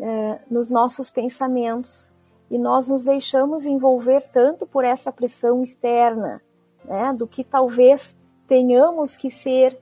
É, 0.00 0.40
nos 0.50 0.70
nossos 0.70 1.10
pensamentos 1.10 2.10
e 2.50 2.58
nós 2.58 2.88
nos 2.88 3.04
deixamos 3.04 3.66
envolver 3.66 4.22
tanto 4.32 4.66
por 4.66 4.84
essa 4.84 5.12
pressão 5.12 5.62
externa, 5.62 6.40
né? 6.84 7.12
Do 7.12 7.26
que 7.26 7.44
talvez 7.44 8.16
tenhamos 8.46 9.16
que 9.16 9.30
ser, 9.30 9.78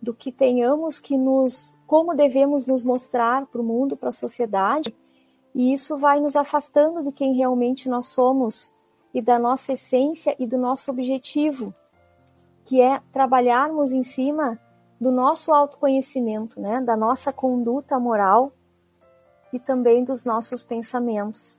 do 0.00 0.12
que 0.12 0.30
tenhamos 0.30 0.98
que 0.98 1.16
nos, 1.16 1.76
como 1.86 2.14
devemos 2.14 2.66
nos 2.66 2.84
mostrar 2.84 3.46
para 3.46 3.60
o 3.60 3.64
mundo, 3.64 3.96
para 3.96 4.10
a 4.10 4.12
sociedade, 4.12 4.94
e 5.54 5.72
isso 5.72 5.96
vai 5.96 6.20
nos 6.20 6.36
afastando 6.36 7.02
de 7.02 7.12
quem 7.12 7.34
realmente 7.34 7.88
nós 7.88 8.06
somos 8.06 8.74
e 9.14 9.22
da 9.22 9.38
nossa 9.38 9.72
essência 9.72 10.34
e 10.38 10.46
do 10.46 10.58
nosso 10.58 10.90
objetivo, 10.90 11.72
que 12.64 12.80
é 12.80 13.00
trabalharmos 13.12 13.92
em 13.92 14.02
cima 14.02 14.58
do 15.00 15.10
nosso 15.10 15.52
autoconhecimento, 15.52 16.60
né, 16.60 16.80
da 16.80 16.96
nossa 16.96 17.32
conduta 17.32 17.98
moral 17.98 18.52
e 19.52 19.58
também 19.58 20.04
dos 20.04 20.24
nossos 20.24 20.62
pensamentos 20.62 21.56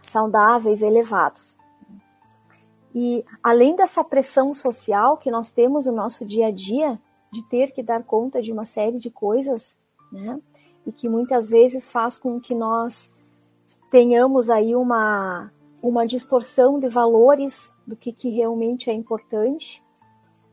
saudáveis, 0.00 0.82
elevados. 0.82 1.56
E 2.94 3.24
além 3.42 3.74
dessa 3.74 4.04
pressão 4.04 4.52
social 4.52 5.16
que 5.16 5.30
nós 5.30 5.50
temos 5.50 5.86
no 5.86 5.92
nosso 5.92 6.26
dia 6.26 6.48
a 6.48 6.50
dia, 6.50 7.00
de 7.32 7.42
ter 7.42 7.72
que 7.72 7.82
dar 7.82 8.04
conta 8.04 8.42
de 8.42 8.52
uma 8.52 8.66
série 8.66 8.98
de 8.98 9.10
coisas, 9.10 9.76
né? 10.12 10.38
E 10.84 10.92
que 10.92 11.08
muitas 11.08 11.48
vezes 11.48 11.90
faz 11.90 12.18
com 12.18 12.38
que 12.38 12.54
nós 12.54 13.08
tenhamos 13.90 14.50
aí 14.50 14.76
uma, 14.76 15.50
uma 15.82 16.06
distorção 16.06 16.78
de 16.78 16.88
valores 16.88 17.72
do 17.86 17.96
que, 17.96 18.12
que 18.12 18.28
realmente 18.28 18.90
é 18.90 18.92
importante. 18.92 19.82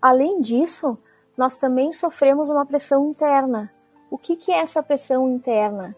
Além 0.02 0.42
disso, 0.42 0.98
nós 1.36 1.58
também 1.58 1.92
sofremos 1.92 2.50
uma 2.50 2.66
pressão 2.66 3.10
interna. 3.10 3.70
O 4.10 4.18
que, 4.18 4.38
que 4.38 4.52
é 4.52 4.60
essa 4.60 4.82
pressão 4.82 5.30
interna? 5.30 5.96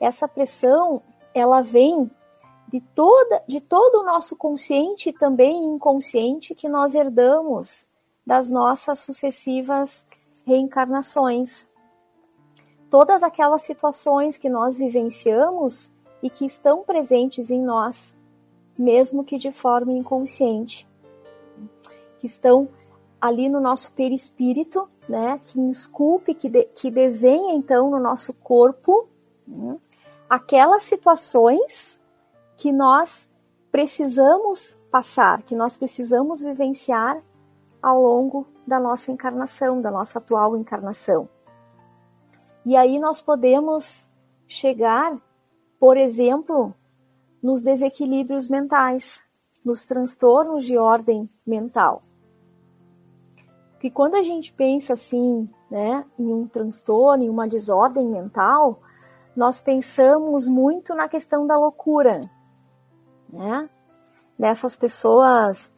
Essa 0.00 0.28
pressão, 0.28 1.02
ela 1.34 1.62
vem 1.62 2.10
de, 2.68 2.80
toda, 2.80 3.42
de 3.46 3.60
todo 3.60 4.00
o 4.00 4.04
nosso 4.04 4.36
consciente 4.36 5.10
e 5.10 5.12
também 5.12 5.64
inconsciente 5.64 6.54
que 6.54 6.68
nós 6.68 6.94
herdamos 6.94 7.86
das 8.26 8.50
nossas 8.50 9.00
sucessivas 9.00 10.04
reencarnações. 10.46 11.66
Todas 12.90 13.22
aquelas 13.22 13.62
situações 13.62 14.36
que 14.36 14.48
nós 14.48 14.78
vivenciamos 14.78 15.90
e 16.22 16.30
que 16.30 16.44
estão 16.44 16.82
presentes 16.82 17.50
em 17.50 17.62
nós, 17.62 18.16
mesmo 18.78 19.24
que 19.24 19.38
de 19.38 19.52
forma 19.52 19.92
inconsciente, 19.92 20.88
que 22.18 22.26
estão 22.26 22.68
ali 23.20 23.48
no 23.48 23.60
nosso 23.60 23.92
perispírito, 23.92 24.88
né, 25.08 25.38
que 25.46 25.60
esculpe, 25.70 26.34
que, 26.34 26.48
de, 26.48 26.64
que 26.64 26.90
desenha 26.90 27.54
então 27.54 27.90
no 27.90 27.98
nosso 27.98 28.34
corpo 28.34 29.08
né, 29.46 29.78
aquelas 30.28 30.82
situações 30.84 32.00
que 32.56 32.72
nós 32.72 33.28
precisamos 33.70 34.74
passar, 34.90 35.42
que 35.42 35.54
nós 35.54 35.76
precisamos 35.76 36.42
vivenciar 36.42 37.16
ao 37.82 38.00
longo 38.00 38.46
da 38.66 38.80
nossa 38.80 39.12
encarnação, 39.12 39.80
da 39.80 39.90
nossa 39.90 40.18
atual 40.18 40.56
encarnação. 40.56 41.28
E 42.64 42.76
aí 42.76 42.98
nós 42.98 43.20
podemos 43.20 44.08
chegar, 44.48 45.16
por 45.78 45.96
exemplo, 45.96 46.74
nos 47.42 47.62
desequilíbrios 47.62 48.48
mentais, 48.48 49.22
nos 49.64 49.84
transtornos 49.84 50.64
de 50.64 50.76
ordem 50.76 51.28
mental. 51.46 52.02
Porque 53.72 53.90
quando 53.90 54.14
a 54.14 54.22
gente 54.22 54.52
pensa 54.52 54.94
assim, 54.94 55.48
né, 55.70 56.04
em 56.18 56.32
um 56.32 56.48
transtorno, 56.48 57.22
em 57.22 57.28
uma 57.28 57.46
desordem 57.46 58.08
mental, 58.08 58.80
nós 59.36 59.60
pensamos 59.60 60.48
muito 60.48 60.94
na 60.94 61.08
questão 61.08 61.46
da 61.46 61.56
loucura, 61.58 62.20
né? 63.30 63.68
Dessas 64.38 64.76
pessoas 64.76 65.70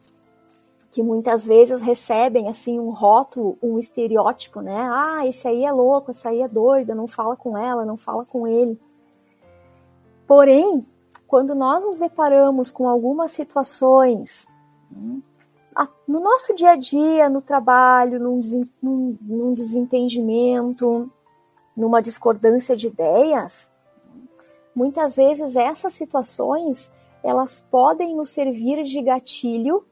que 0.91 1.03
muitas 1.03 1.45
vezes 1.45 1.81
recebem 1.81 2.47
assim 2.47 2.79
um 2.79 2.89
rótulo, 2.89 3.57
um 3.61 3.77
estereótipo, 3.77 4.61
né? 4.61 4.89
Ah, 4.91 5.27
esse 5.27 5.47
aí 5.47 5.63
é 5.63 5.71
louco, 5.71 6.11
essa 6.11 6.29
aí 6.29 6.41
é 6.41 6.47
doida, 6.47 6.95
não 6.95 7.07
fala 7.07 7.35
com 7.35 7.57
ela, 7.57 7.85
não 7.85 7.97
fala 7.97 8.25
com 8.25 8.47
ele. 8.47 8.79
Porém, 10.25 10.85
quando 11.27 11.53
nós 11.53 11.83
nos 11.83 11.97
deparamos 11.97 12.71
com 12.71 12.87
algumas 12.87 13.31
situações 13.31 14.47
no 16.07 16.19
nosso 16.19 16.53
dia 16.53 16.71
a 16.71 16.75
dia, 16.75 17.29
no 17.29 17.41
trabalho, 17.41 18.19
num, 18.19 19.53
desentendimento, 19.53 21.09
numa 21.75 22.01
discordância 22.01 22.75
de 22.75 22.87
ideias, 22.87 23.69
muitas 24.75 25.15
vezes 25.15 25.55
essas 25.55 25.93
situações 25.93 26.91
elas 27.23 27.59
podem 27.59 28.15
nos 28.15 28.29
servir 28.29 28.83
de 28.83 29.01
gatilho 29.01 29.85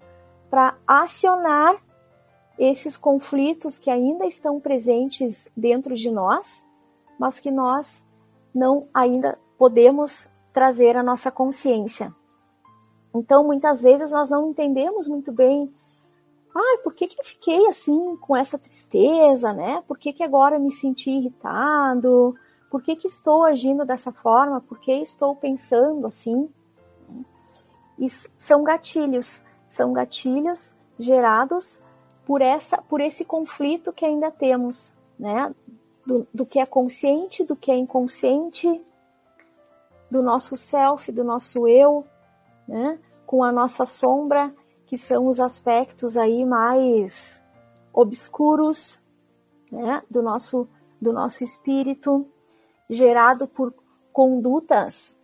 para 0.49 0.77
acionar 0.87 1.75
esses 2.57 2.97
conflitos 2.97 3.77
que 3.77 3.89
ainda 3.89 4.25
estão 4.25 4.59
presentes 4.59 5.49
dentro 5.55 5.93
de 5.93 6.09
nós, 6.09 6.65
mas 7.19 7.39
que 7.39 7.51
nós 7.51 8.03
não 8.53 8.87
ainda 8.93 9.37
podemos 9.57 10.27
trazer 10.51 10.95
à 10.95 11.03
nossa 11.03 11.29
consciência. 11.29 12.13
Então, 13.13 13.43
muitas 13.43 13.81
vezes 13.81 14.11
nós 14.11 14.29
não 14.29 14.49
entendemos 14.49 15.07
muito 15.07 15.31
bem, 15.31 15.69
ah, 16.57 16.79
por 16.83 16.93
que, 16.93 17.07
que 17.07 17.19
eu 17.19 17.25
fiquei 17.25 17.67
assim 17.67 18.15
com 18.17 18.35
essa 18.35 18.57
tristeza, 18.57 19.53
né? 19.53 19.83
Por 19.87 19.97
que, 19.97 20.13
que 20.13 20.23
agora 20.23 20.57
me 20.59 20.71
senti 20.71 21.11
irritado? 21.11 22.35
Por 22.69 22.81
que, 22.81 22.95
que 22.95 23.07
estou 23.07 23.43
agindo 23.45 23.85
dessa 23.85 24.11
forma? 24.11 24.61
Por 24.61 24.79
que 24.79 24.91
estou 24.91 25.35
pensando 25.35 26.05
assim? 26.07 26.49
E 27.97 28.09
são 28.09 28.63
gatilhos, 28.63 29.41
são 29.67 29.93
gatilhos 29.93 30.73
gerados 30.99 31.79
por 32.25 32.41
essa, 32.41 32.77
por 32.77 32.99
esse 32.99 33.23
conflito 33.23 33.93
que 33.93 34.05
ainda 34.05 34.29
temos, 34.29 34.93
né? 35.17 35.53
Do, 36.05 36.27
do 36.33 36.45
que 36.45 36.59
é 36.59 36.65
consciente, 36.65 37.43
do 37.43 37.55
que 37.55 37.71
é 37.71 37.75
inconsciente, 37.75 38.83
do 40.09 40.21
nosso 40.21 40.55
self, 40.55 41.11
do 41.11 41.23
nosso 41.23 41.67
eu, 41.67 42.05
né? 42.67 42.99
Com 43.25 43.43
a 43.43 43.51
nossa 43.51 43.85
sombra, 43.85 44.53
que 44.87 44.97
são 44.97 45.27
os 45.27 45.39
aspectos 45.39 46.17
aí 46.17 46.45
mais 46.45 47.41
obscuros, 47.93 48.99
né? 49.71 50.01
Do 50.09 50.23
nosso, 50.23 50.67
do 50.99 51.13
nosso 51.13 51.43
espírito, 51.43 52.25
gerado 52.89 53.47
por 53.47 53.73
condutas 54.13 55.17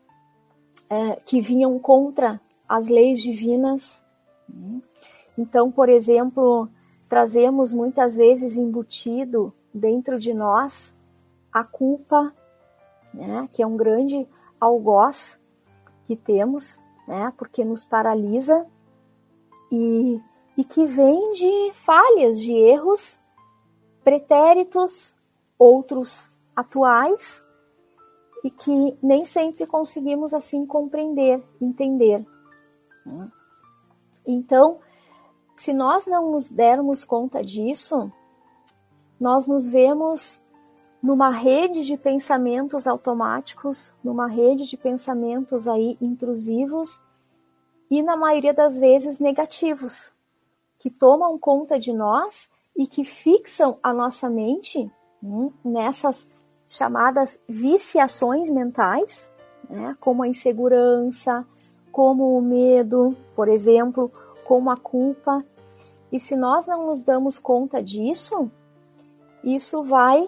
é, 0.90 1.16
que 1.26 1.42
vinham 1.42 1.80
contra 1.80 2.40
as 2.68 2.88
leis 2.88 3.22
divinas. 3.22 4.06
Então, 5.38 5.72
por 5.72 5.90
exemplo, 5.90 6.70
trazemos 7.10 7.74
muitas 7.74 8.18
vezes 8.18 8.58
embutido 8.58 9.54
dentro 9.74 10.20
de 10.20 10.34
nós 10.34 10.94
a 11.52 11.64
culpa, 11.64 12.34
né, 13.14 13.48
que 13.54 13.64
é 13.64 13.68
um 13.68 13.78
grande 13.78 14.28
algoz 14.60 15.40
que 16.06 16.16
temos, 16.16 16.80
né, 17.08 17.32
porque 17.38 17.64
nos 17.64 17.86
paralisa 17.86 18.66
e, 19.76 20.22
e 20.56 20.64
que 20.64 20.86
vem 20.86 21.34
de 21.34 21.74
falhas, 21.74 22.40
de 22.40 22.52
erros 22.52 23.20
pretéritos, 24.04 25.16
outros 25.58 26.38
atuais, 26.56 27.42
e 28.44 28.52
que 28.52 28.96
nem 29.02 29.26
sempre 29.26 29.66
conseguimos 29.66 30.32
assim 30.32 30.64
compreender, 30.66 31.42
entender. 31.60 32.24
Então, 34.28 34.80
se 35.56 35.74
nós 35.74 36.06
não 36.06 36.32
nos 36.32 36.50
dermos 36.50 37.04
conta 37.04 37.44
disso, 37.44 38.12
nós 39.20 39.48
nos 39.48 39.68
vemos 39.68 40.40
numa 41.02 41.30
rede 41.30 41.84
de 41.84 41.98
pensamentos 41.98 42.86
automáticos, 42.86 43.94
numa 44.04 44.28
rede 44.28 44.66
de 44.68 44.78
pensamentos 44.78 45.68
aí 45.68 45.98
intrusivos 46.00 47.02
e 47.90 48.02
na 48.02 48.16
maioria 48.16 48.54
das 48.54 48.78
vezes 48.78 49.20
negativos, 49.20 50.14
que 50.80 50.90
tomam 50.90 51.38
conta 51.38 51.80
de 51.80 51.94
nós 51.94 52.50
e 52.76 52.88
que 52.88 53.04
fixam 53.04 53.78
a 53.82 53.94
nossa 53.94 54.30
mente 54.30 54.92
hum, 55.24 55.52
nessas 55.64 56.50
chamadas 56.68 57.40
viciações 57.48 58.50
mentais, 58.50 59.32
né, 59.70 59.94
como 60.00 60.24
a 60.24 60.28
insegurança, 60.28 61.46
como 61.92 62.38
o 62.38 62.42
medo, 62.42 63.16
por 63.36 63.48
exemplo, 63.48 64.12
como 64.46 64.72
a 64.72 64.78
culpa. 64.78 65.38
E 66.12 66.20
se 66.20 66.36
nós 66.36 66.66
não 66.66 66.88
nos 66.88 67.04
damos 67.04 67.40
conta 67.40 67.82
disso, 67.82 68.52
isso 69.44 69.84
vai 69.84 70.28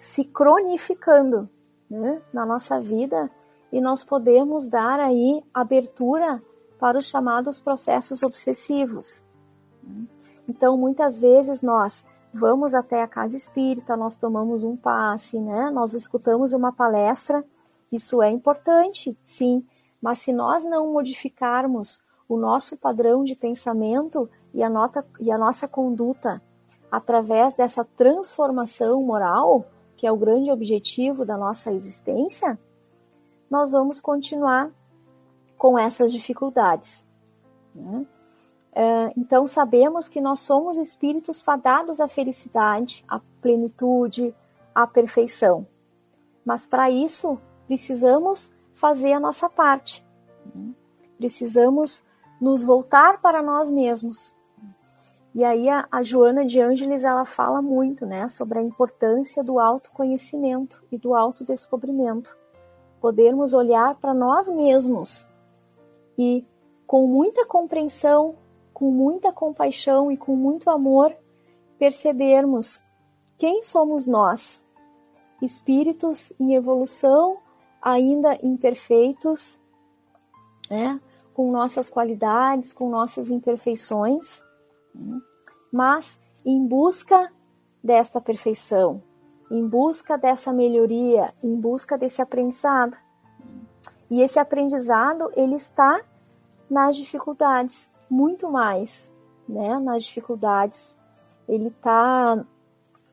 se 0.00 0.24
cronificando, 0.24 1.48
né, 1.88 2.20
na 2.32 2.44
nossa 2.44 2.80
vida 2.80 3.30
e 3.72 3.80
nós 3.80 4.04
podemos 4.04 4.68
dar 4.68 5.00
aí 5.00 5.42
abertura 5.52 6.40
para 6.82 6.98
os 6.98 7.06
chamados 7.06 7.60
processos 7.60 8.24
obsessivos. 8.24 9.24
Então, 10.48 10.76
muitas 10.76 11.20
vezes 11.20 11.62
nós 11.62 12.10
vamos 12.34 12.74
até 12.74 13.04
a 13.04 13.06
casa 13.06 13.36
espírita, 13.36 13.96
nós 13.96 14.16
tomamos 14.16 14.64
um 14.64 14.76
passe, 14.76 15.38
né? 15.38 15.70
Nós 15.70 15.94
escutamos 15.94 16.52
uma 16.52 16.72
palestra, 16.72 17.44
isso 17.92 18.20
é 18.20 18.32
importante, 18.32 19.16
sim, 19.24 19.64
mas 20.02 20.18
se 20.18 20.32
nós 20.32 20.64
não 20.64 20.92
modificarmos 20.92 22.02
o 22.28 22.36
nosso 22.36 22.76
padrão 22.76 23.22
de 23.22 23.36
pensamento 23.36 24.28
e 24.52 24.60
a, 24.60 24.68
nota, 24.68 25.04
e 25.20 25.30
a 25.30 25.38
nossa 25.38 25.68
conduta 25.68 26.42
através 26.90 27.54
dessa 27.54 27.84
transformação 27.84 29.06
moral, 29.06 29.64
que 29.96 30.04
é 30.04 30.10
o 30.10 30.16
grande 30.16 30.50
objetivo 30.50 31.24
da 31.24 31.38
nossa 31.38 31.70
existência, 31.70 32.58
nós 33.48 33.70
vamos 33.70 34.00
continuar 34.00 34.68
com 35.62 35.78
essas 35.78 36.10
dificuldades. 36.10 37.04
Né? 37.72 38.04
É, 38.74 39.12
então, 39.16 39.46
sabemos 39.46 40.08
que 40.08 40.20
nós 40.20 40.40
somos 40.40 40.76
espíritos 40.76 41.40
fadados 41.40 42.00
à 42.00 42.08
felicidade, 42.08 43.04
à 43.06 43.20
plenitude, 43.40 44.34
à 44.74 44.88
perfeição. 44.88 45.64
Mas 46.44 46.66
para 46.66 46.90
isso, 46.90 47.38
precisamos 47.68 48.50
fazer 48.74 49.12
a 49.12 49.20
nossa 49.20 49.48
parte. 49.48 50.04
Precisamos 51.16 52.02
nos 52.40 52.64
voltar 52.64 53.22
para 53.22 53.40
nós 53.40 53.70
mesmos. 53.70 54.34
E 55.32 55.44
aí 55.44 55.68
a 55.68 56.02
Joana 56.02 56.44
de 56.44 56.60
Ângeles 56.60 57.04
ela 57.04 57.24
fala 57.24 57.62
muito, 57.62 58.04
né, 58.04 58.26
sobre 58.26 58.58
a 58.58 58.62
importância 58.62 59.44
do 59.44 59.60
autoconhecimento 59.60 60.82
e 60.90 60.98
do 60.98 61.14
autodescobrimento. 61.14 62.36
Podermos 63.00 63.54
olhar 63.54 63.94
para 63.94 64.12
nós 64.12 64.48
mesmos 64.48 65.30
e 66.22 66.46
com 66.86 67.08
muita 67.08 67.44
compreensão, 67.46 68.36
com 68.72 68.90
muita 68.90 69.32
compaixão 69.32 70.12
e 70.12 70.16
com 70.16 70.36
muito 70.36 70.70
amor, 70.70 71.12
percebermos 71.78 72.80
quem 73.36 73.62
somos 73.62 74.06
nós, 74.06 74.64
espíritos 75.40 76.32
em 76.38 76.54
evolução, 76.54 77.38
ainda 77.80 78.38
imperfeitos, 78.40 79.60
né? 80.70 81.00
com 81.34 81.50
nossas 81.50 81.90
qualidades, 81.90 82.72
com 82.72 82.88
nossas 82.88 83.30
imperfeições, 83.30 84.44
né? 84.94 85.20
mas 85.72 86.42
em 86.46 86.64
busca 86.64 87.32
dessa 87.82 88.20
perfeição, 88.20 89.02
em 89.50 89.66
busca 89.68 90.16
dessa 90.16 90.52
melhoria, 90.52 91.32
em 91.42 91.56
busca 91.58 91.98
desse 91.98 92.22
aprendizado. 92.22 92.96
E 94.08 94.20
esse 94.20 94.38
aprendizado, 94.38 95.32
ele 95.34 95.56
está 95.56 96.00
nas 96.70 96.96
dificuldades, 96.96 97.88
muito 98.10 98.50
mais, 98.50 99.10
né? 99.48 99.78
Nas 99.78 100.04
dificuldades. 100.04 100.94
Ele 101.48 101.70
tá 101.70 102.44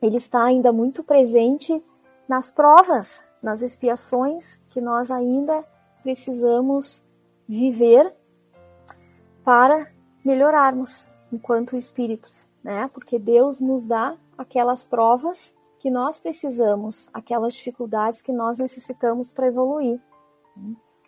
ele 0.02 0.16
está 0.16 0.44
ainda 0.44 0.72
muito 0.72 1.04
presente 1.04 1.82
nas 2.26 2.50
provas, 2.50 3.22
nas 3.42 3.60
expiações 3.60 4.56
que 4.72 4.80
nós 4.80 5.10
ainda 5.10 5.62
precisamos 6.02 7.02
viver 7.46 8.10
para 9.44 9.90
melhorarmos 10.24 11.06
enquanto 11.32 11.76
espíritos, 11.76 12.48
né? 12.62 12.88
Porque 12.94 13.18
Deus 13.18 13.60
nos 13.60 13.84
dá 13.84 14.16
aquelas 14.38 14.84
provas 14.84 15.54
que 15.80 15.90
nós 15.90 16.20
precisamos, 16.20 17.08
aquelas 17.12 17.54
dificuldades 17.54 18.22
que 18.22 18.32
nós 18.32 18.58
necessitamos 18.58 19.32
para 19.32 19.48
evoluir. 19.48 20.00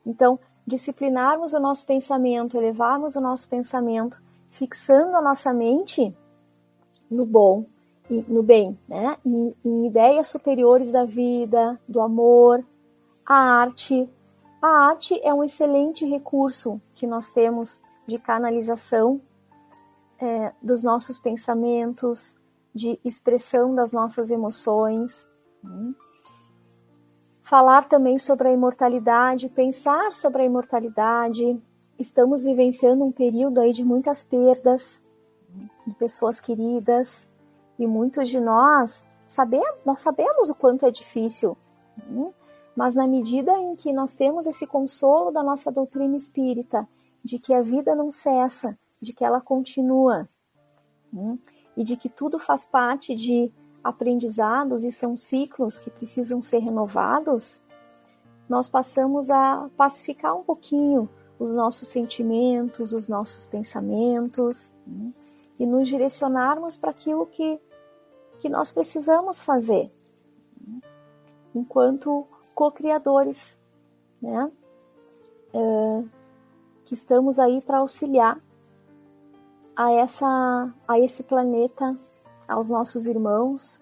Então, 0.05 0.39
disciplinarmos 0.67 1.55
o 1.55 1.61
nosso 1.61 1.85
pensamento, 1.87 2.57
elevarmos 2.57 3.17
o 3.17 3.21
nosso 3.21 3.49
pensamento, 3.49 4.21
fixando 4.47 5.17
a 5.17 5.23
nossa 5.23 5.53
mente 5.53 6.15
no 7.11 7.27
bom, 7.27 7.67
no 8.29 8.43
bem, 8.43 8.77
né? 8.89 9.17
Em, 9.25 9.55
em, 9.65 9.87
ideias 9.87 10.29
superiores 10.29 10.91
da 10.91 11.05
vida, 11.05 11.79
do 11.89 12.01
amor, 12.01 12.65
a 13.27 13.35
arte. 13.35 14.09
A 14.61 14.87
arte 14.89 15.19
é 15.23 15.33
um 15.33 15.43
excelente 15.43 16.07
recurso 16.07 16.81
que 16.95 17.07
nós 17.07 17.31
temos 17.31 17.81
de 18.07 18.19
canalização 18.19 19.21
é, 20.21 20.53
dos 20.63 20.83
nossos 20.83 21.19
pensamentos, 21.19 22.37
de 22.75 22.99
expressão 23.05 23.75
das 23.75 23.93
nossas 23.93 24.31
emoções. 24.31 25.29
Né? 25.63 25.95
Falar 27.53 27.87
também 27.87 28.17
sobre 28.17 28.49
a 28.49 28.51
imortalidade, 28.51 29.47
pensar 29.47 30.15
sobre 30.15 30.41
a 30.41 30.45
imortalidade. 30.47 31.63
Estamos 31.99 32.45
vivenciando 32.45 33.05
um 33.05 33.13
período 33.13 33.61
aí 33.61 33.73
de 33.73 33.85
muitas 33.85 34.23
perdas 34.23 34.99
de 35.87 35.93
pessoas 35.93 36.41
queridas 36.41 37.29
e 37.79 37.87
muitos 37.87 38.31
de 38.31 38.41
nós 38.41 39.05
sabemos, 39.27 39.85
nós 39.85 39.99
sabemos 39.99 40.49
o 40.49 40.55
quanto 40.55 40.87
é 40.87 40.91
difícil, 40.91 41.55
né? 42.09 42.33
mas 42.75 42.95
na 42.95 43.07
medida 43.07 43.53
em 43.59 43.77
que 43.77 43.93
nós 43.93 44.15
temos 44.15 44.47
esse 44.47 44.67
consolo 44.67 45.31
da 45.31 45.43
nossa 45.43 45.71
doutrina 45.71 46.17
espírita, 46.17 46.89
de 47.23 47.39
que 47.39 47.53
a 47.53 47.61
vida 47.61 47.95
não 47.95 48.11
cessa, 48.11 48.75
de 48.99 49.13
que 49.13 49.27
ela 49.27 49.43
continua, 49.43 50.27
né? 51.13 51.39
e 51.77 51.85
de 51.85 51.99
que 51.99 52.09
tudo 52.09 52.39
faz 52.39 52.65
parte 52.65 53.15
de 53.15 53.53
aprendizados 53.83 54.85
e 54.85 54.93
são 54.93 55.17
ciclos 55.17 55.79
que 55.79 55.91
precisam 55.91 56.43
ser 56.43 56.59
renovados, 56.59 57.61
nós 58.49 58.69
passamos 58.69 59.31
a 59.31 59.69
pacificar 59.77 60.37
um 60.37 60.43
pouquinho 60.43 61.09
os 61.39 61.53
nossos 61.53 61.89
sentimentos, 61.89 62.93
os 62.93 63.09
nossos 63.09 63.45
pensamentos 63.47 64.73
né? 64.87 65.13
e 65.59 65.67
nos 65.67 65.89
direcionarmos 65.89 66.77
para 66.79 66.91
aquilo 66.91 67.27
que, 67.27 67.61
que 68.41 68.49
nós 68.49 68.73
precisamos 68.73 69.41
fazer 69.41 69.91
né? 70.67 70.81
enquanto 71.55 72.27
co-criadores, 72.55 73.59
né? 74.21 74.51
É, 75.55 76.05
que 76.85 76.95
estamos 76.95 77.39
aí 77.39 77.61
para 77.61 77.79
auxiliar 77.79 78.41
a, 79.75 79.93
essa, 79.93 80.73
a 80.87 80.99
esse 80.99 81.23
planeta 81.23 81.91
aos 82.53 82.69
nossos 82.69 83.07
irmãos 83.07 83.81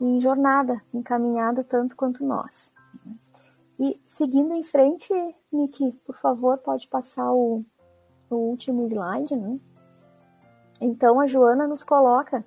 em 0.00 0.20
jornada, 0.20 0.82
em 0.92 1.02
caminhada 1.02 1.62
tanto 1.62 1.96
quanto 1.96 2.24
nós. 2.24 2.72
E 3.78 3.94
seguindo 4.04 4.52
em 4.52 4.62
frente, 4.62 5.08
Nick, 5.52 5.92
por 6.04 6.16
favor, 6.16 6.58
pode 6.58 6.88
passar 6.88 7.30
o, 7.32 7.62
o 8.28 8.34
último 8.34 8.86
slide, 8.86 9.34
né? 9.34 9.58
Então 10.80 11.20
a 11.20 11.26
Joana 11.26 11.66
nos 11.66 11.84
coloca 11.84 12.44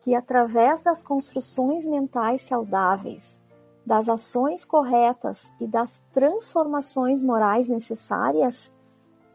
que 0.00 0.14
através 0.14 0.84
das 0.84 1.02
construções 1.02 1.86
mentais 1.86 2.42
saudáveis, 2.42 3.42
das 3.84 4.08
ações 4.08 4.64
corretas 4.64 5.52
e 5.60 5.66
das 5.66 6.02
transformações 6.12 7.22
morais 7.22 7.68
necessárias, 7.68 8.70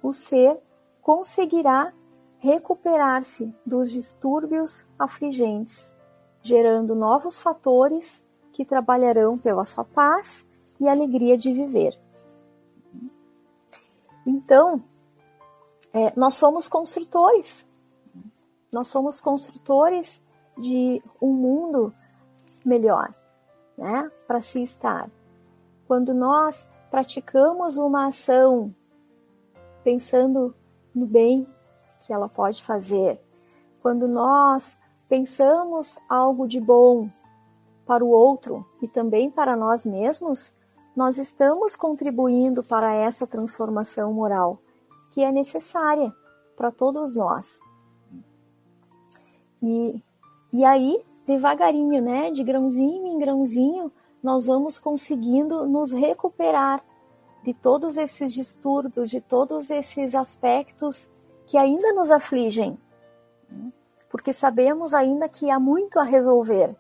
o 0.02 0.14
ser 0.14 0.58
conseguirá 1.02 1.92
recuperar-se 2.40 3.54
dos 3.66 3.92
distúrbios 3.92 4.86
afligentes, 4.98 5.96
gerando 6.42 6.96
novos 6.96 7.40
fatores 7.40 8.24
que 8.54 8.66
trabalharão 8.66 9.38
pela 9.38 9.66
sua 9.66 9.84
paz 9.84 10.46
e 10.80 10.88
alegria 10.88 11.38
de 11.38 11.52
viver. 11.52 11.98
Então, 14.26 14.82
é, 15.94 16.14
nós 16.16 16.36
somos 16.36 16.68
construtores, 16.68 17.68
nós 18.72 18.88
somos 18.88 19.20
construtores 19.20 20.22
de 20.58 21.02
um 21.22 21.34
mundo 21.34 21.94
melhor, 22.66 23.10
né, 23.78 24.10
para 24.28 24.42
se 24.42 24.62
estar. 24.62 25.10
Quando 25.88 26.14
nós 26.14 26.68
praticamos 26.90 27.78
uma 27.78 28.08
ação 28.08 28.74
pensando 29.84 30.56
no 30.94 31.06
bem 31.06 31.48
que 32.10 32.14
ela 32.14 32.28
pode 32.28 32.64
fazer. 32.64 33.22
Quando 33.84 34.08
nós 34.08 34.76
pensamos 35.08 36.00
algo 36.10 36.48
de 36.48 36.60
bom 36.60 37.08
para 37.86 38.04
o 38.04 38.10
outro 38.10 38.66
e 38.82 38.88
também 38.88 39.30
para 39.30 39.56
nós 39.56 39.86
mesmos, 39.86 40.52
nós 40.96 41.20
estamos 41.20 41.76
contribuindo 41.76 42.64
para 42.64 42.96
essa 42.96 43.28
transformação 43.28 44.12
moral 44.12 44.58
que 45.12 45.24
é 45.24 45.32
necessária 45.32 46.12
para 46.58 46.72
todos 46.72 47.16
nós. 47.16 47.60
E, 49.62 50.04
e 50.52 50.66
aí, 50.66 51.00
devagarinho, 51.28 52.02
né, 52.02 52.32
de 52.32 52.44
grãozinho 52.44 53.06
em 53.06 53.20
grãozinho, 53.20 53.92
nós 54.24 54.48
vamos 54.48 54.80
conseguindo 54.80 55.68
nos 55.68 55.92
recuperar 55.92 56.84
de 57.44 57.54
todos 57.54 57.98
esses 57.98 58.34
distúrbios, 58.34 59.12
de 59.12 59.22
todos 59.22 59.70
esses 59.70 60.16
aspectos 60.16 61.08
que 61.50 61.58
ainda 61.58 61.92
nos 61.94 62.12
afligem, 62.12 62.78
porque 64.08 64.32
sabemos 64.32 64.94
ainda 64.94 65.28
que 65.28 65.50
há 65.50 65.60
muito 65.60 66.00
a 66.00 66.04
resolver, 66.04 66.78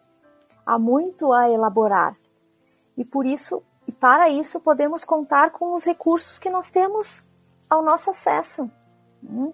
há 0.63 0.77
muito 0.77 1.34
a 1.34 1.49
elaborar. 1.49 2.15
E 2.95 3.03
por 3.03 3.25
isso, 3.25 3.63
para 3.99 4.29
isso 4.29 4.60
podemos 4.60 5.03
contar 5.03 5.49
com 5.49 5.73
os 5.73 5.84
recursos 5.84 6.38
que 6.38 6.51
nós 6.51 6.69
temos 6.69 7.23
ao 7.67 7.82
nosso 7.82 8.12
acesso. 8.12 8.69
Né? 9.23 9.51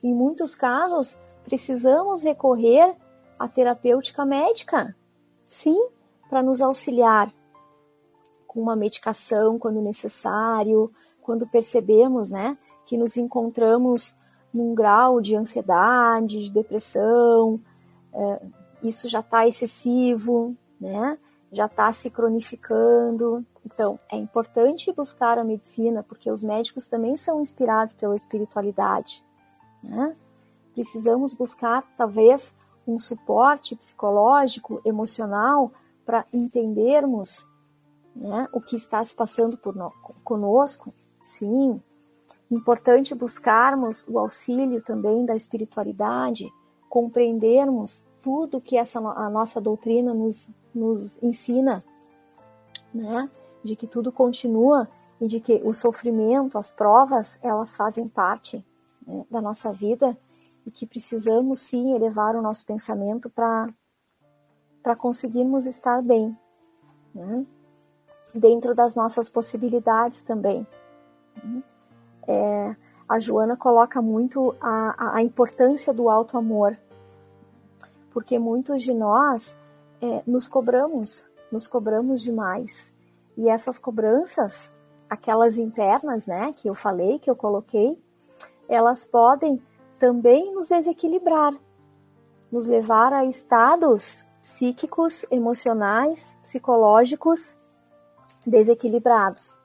Em 0.00 0.14
muitos 0.14 0.54
casos, 0.54 1.18
precisamos 1.42 2.22
recorrer 2.22 2.94
à 3.40 3.48
terapêutica 3.48 4.24
médica, 4.24 4.94
sim, 5.44 5.88
para 6.30 6.40
nos 6.40 6.62
auxiliar 6.62 7.34
com 8.46 8.60
uma 8.60 8.76
medicação 8.76 9.58
quando 9.58 9.80
necessário, 9.80 10.88
quando 11.20 11.48
percebemos, 11.48 12.30
né, 12.30 12.56
que 12.86 12.96
nos 12.96 13.16
encontramos 13.16 14.14
num 14.52 14.74
grau 14.74 15.20
de 15.20 15.34
ansiedade, 15.34 16.44
de 16.44 16.50
depressão, 16.50 17.58
é, 18.12 18.42
isso 18.82 19.08
já 19.08 19.20
está 19.20 19.46
excessivo, 19.46 20.56
né? 20.80 21.18
Já 21.52 21.66
está 21.66 21.92
se 21.92 22.10
cronificando. 22.10 23.44
Então, 23.64 23.98
é 24.10 24.16
importante 24.16 24.92
buscar 24.92 25.38
a 25.38 25.44
medicina, 25.44 26.02
porque 26.02 26.30
os 26.30 26.42
médicos 26.42 26.86
também 26.86 27.16
são 27.16 27.40
inspirados 27.40 27.94
pela 27.94 28.16
espiritualidade, 28.16 29.22
né? 29.82 30.14
Precisamos 30.74 31.34
buscar, 31.34 31.84
talvez, 31.96 32.54
um 32.86 32.98
suporte 32.98 33.76
psicológico, 33.76 34.80
emocional, 34.84 35.70
para 36.04 36.24
entendermos 36.32 37.46
né, 38.14 38.48
o 38.52 38.60
que 38.60 38.76
está 38.76 39.04
se 39.04 39.14
passando 39.14 39.56
por 39.56 39.74
no, 39.74 39.90
conosco. 40.24 40.92
Sim, 41.22 41.80
importante 42.54 43.14
buscarmos 43.14 44.04
o 44.06 44.18
auxílio 44.18 44.82
também 44.82 45.24
da 45.24 45.34
espiritualidade, 45.34 46.52
compreendermos 46.88 48.04
tudo 48.22 48.60
que 48.60 48.76
essa 48.76 48.98
a 48.98 49.30
nossa 49.30 49.60
doutrina 49.60 50.12
nos, 50.12 50.48
nos 50.74 51.20
ensina, 51.22 51.82
né? 52.92 53.28
De 53.64 53.74
que 53.74 53.86
tudo 53.86 54.12
continua 54.12 54.88
e 55.20 55.26
de 55.26 55.40
que 55.40 55.62
o 55.64 55.72
sofrimento, 55.72 56.58
as 56.58 56.70
provas, 56.70 57.38
elas 57.42 57.74
fazem 57.74 58.08
parte 58.08 58.64
né, 59.06 59.24
da 59.30 59.40
nossa 59.40 59.70
vida 59.70 60.16
e 60.66 60.70
que 60.70 60.86
precisamos 60.86 61.60
sim 61.60 61.94
elevar 61.94 62.36
o 62.36 62.42
nosso 62.42 62.66
pensamento 62.66 63.30
para 63.30 63.68
para 64.82 64.96
conseguirmos 64.96 65.64
estar 65.64 66.02
bem, 66.02 66.36
né? 67.14 67.46
dentro 68.34 68.74
das 68.74 68.96
nossas 68.96 69.28
possibilidades 69.28 70.22
também. 70.22 70.66
Né? 71.36 71.62
É, 72.26 72.74
a 73.08 73.18
Joana 73.18 73.56
coloca 73.56 74.00
muito 74.00 74.54
a, 74.60 75.16
a 75.16 75.22
importância 75.22 75.92
do 75.92 76.08
alto 76.08 76.38
amor, 76.38 76.76
porque 78.10 78.38
muitos 78.38 78.82
de 78.82 78.94
nós 78.94 79.56
é, 80.00 80.22
nos 80.26 80.48
cobramos, 80.48 81.24
nos 81.50 81.68
cobramos 81.68 82.22
demais. 82.22 82.92
E 83.36 83.48
essas 83.48 83.78
cobranças, 83.78 84.72
aquelas 85.08 85.56
internas, 85.56 86.26
né, 86.26 86.54
que 86.56 86.68
eu 86.68 86.74
falei, 86.74 87.18
que 87.18 87.30
eu 87.30 87.36
coloquei, 87.36 87.98
elas 88.68 89.06
podem 89.06 89.60
também 89.98 90.54
nos 90.54 90.68
desequilibrar, 90.68 91.54
nos 92.50 92.66
levar 92.66 93.12
a 93.12 93.24
estados 93.24 94.26
psíquicos, 94.42 95.24
emocionais, 95.30 96.36
psicológicos 96.42 97.54
desequilibrados. 98.46 99.56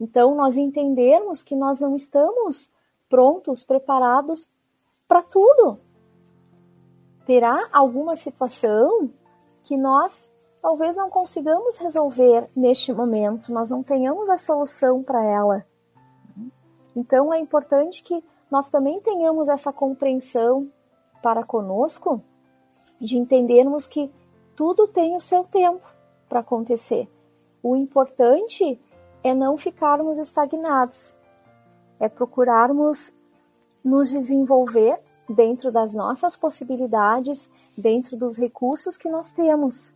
Então, 0.00 0.34
nós 0.34 0.56
entendermos 0.56 1.42
que 1.42 1.54
nós 1.54 1.78
não 1.78 1.94
estamos 1.94 2.70
prontos, 3.08 3.62
preparados 3.62 4.48
para 5.06 5.22
tudo. 5.22 5.78
Terá 7.26 7.56
alguma 7.72 8.16
situação 8.16 9.10
que 9.62 9.76
nós 9.76 10.30
talvez 10.62 10.96
não 10.96 11.08
consigamos 11.08 11.78
resolver 11.78 12.48
neste 12.56 12.92
momento, 12.92 13.52
nós 13.52 13.70
não 13.70 13.82
tenhamos 13.82 14.28
a 14.30 14.36
solução 14.36 15.02
para 15.02 15.22
ela. 15.24 15.66
Então, 16.96 17.32
é 17.32 17.38
importante 17.38 18.02
que 18.02 18.22
nós 18.50 18.68
também 18.68 19.00
tenhamos 19.00 19.48
essa 19.48 19.72
compreensão 19.72 20.70
para 21.22 21.44
conosco 21.44 22.22
de 23.00 23.16
entendermos 23.16 23.86
que 23.86 24.10
tudo 24.56 24.88
tem 24.88 25.16
o 25.16 25.20
seu 25.20 25.44
tempo 25.44 25.86
para 26.28 26.40
acontecer. 26.40 27.08
O 27.62 27.76
importante 27.76 28.78
é 29.22 29.34
não 29.34 29.56
ficarmos 29.56 30.18
estagnados, 30.18 31.16
é 31.98 32.08
procurarmos 32.08 33.12
nos 33.84 34.10
desenvolver 34.10 34.98
dentro 35.28 35.70
das 35.70 35.94
nossas 35.94 36.36
possibilidades, 36.36 37.48
dentro 37.78 38.16
dos 38.16 38.36
recursos 38.36 38.96
que 38.96 39.08
nós 39.08 39.32
temos, 39.32 39.94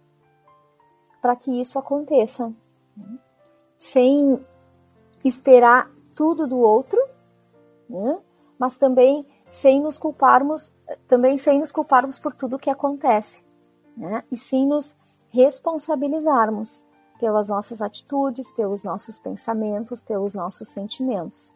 para 1.20 1.34
que 1.34 1.60
isso 1.60 1.78
aconteça, 1.78 2.52
sem 3.78 4.38
esperar 5.24 5.90
tudo 6.14 6.46
do 6.46 6.58
outro, 6.58 6.98
né? 7.88 8.18
mas 8.58 8.78
também 8.78 9.26
sem 9.50 9.80
nos 9.80 9.98
culparmos, 9.98 10.72
também 11.08 11.38
sem 11.38 11.58
nos 11.58 11.72
culparmos 11.72 12.18
por 12.18 12.34
tudo 12.34 12.58
que 12.58 12.70
acontece, 12.70 13.42
né? 13.96 14.22
e 14.30 14.37
sim 14.37 14.66
nos 14.66 14.94
responsabilizarmos 15.30 16.84
pelas 17.18 17.48
nossas 17.48 17.81
atitudes, 17.81 18.53
pelos 18.53 18.85
nossos 18.85 19.18
pensamentos, 19.18 20.03
pelos 20.03 20.35
nossos 20.35 20.68
sentimentos. 20.68 21.53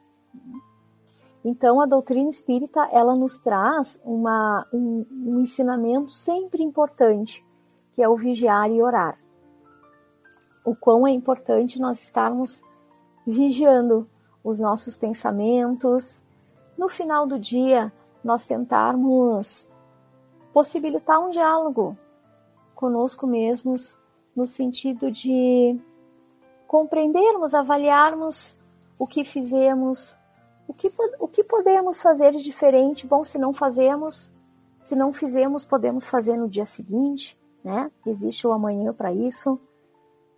Então, 1.44 1.80
a 1.80 1.86
doutrina 1.86 2.28
espírita 2.28 2.88
ela 2.92 3.14
nos 3.14 3.38
traz 3.38 4.00
uma, 4.04 4.66
um, 4.72 5.06
um 5.10 5.40
ensinamento 5.40 6.10
sempre 6.10 6.62
importante, 6.62 7.44
que 7.92 8.02
é 8.02 8.08
o 8.08 8.16
vigiar 8.16 8.70
e 8.70 8.82
orar. 8.82 9.18
O 10.64 10.74
quão 10.74 11.06
é 11.06 11.10
importante 11.10 11.80
nós 11.80 12.02
estarmos 12.02 12.62
vigiando 13.26 14.08
os 14.42 14.58
nossos 14.58 14.96
pensamentos. 14.96 16.24
No 16.76 16.88
final 16.88 17.26
do 17.26 17.38
dia, 17.38 17.92
nós 18.22 18.46
tentarmos 18.46 19.68
possibilitar 20.52 21.20
um 21.20 21.30
diálogo 21.30 21.96
conosco 22.74 23.26
mesmos 23.26 23.97
no 24.38 24.46
sentido 24.46 25.10
de 25.10 25.76
compreendermos, 26.68 27.54
avaliarmos 27.54 28.56
o 28.96 29.04
que 29.04 29.24
fizemos, 29.24 30.16
o 30.68 30.72
que, 30.72 30.88
o 31.18 31.26
que 31.26 31.42
podemos 31.42 32.00
fazer 32.00 32.30
de 32.30 32.44
diferente. 32.44 33.04
Bom, 33.04 33.24
se 33.24 33.36
não 33.36 33.52
fazemos, 33.52 34.32
se 34.84 34.94
não 34.94 35.12
fizemos, 35.12 35.64
podemos 35.64 36.06
fazer 36.06 36.36
no 36.36 36.48
dia 36.48 36.64
seguinte, 36.64 37.36
né? 37.64 37.90
Existe 38.06 38.46
o 38.46 38.52
amanhã 38.52 38.92
para 38.92 39.12
isso. 39.12 39.60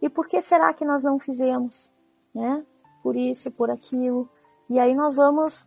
E 0.00 0.08
por 0.08 0.26
que 0.26 0.40
será 0.40 0.72
que 0.72 0.84
nós 0.84 1.02
não 1.04 1.18
fizemos, 1.18 1.92
né? 2.34 2.64
Por 3.02 3.16
isso, 3.16 3.50
por 3.50 3.70
aquilo. 3.70 4.26
E 4.70 4.78
aí 4.78 4.94
nós 4.94 5.16
vamos 5.16 5.66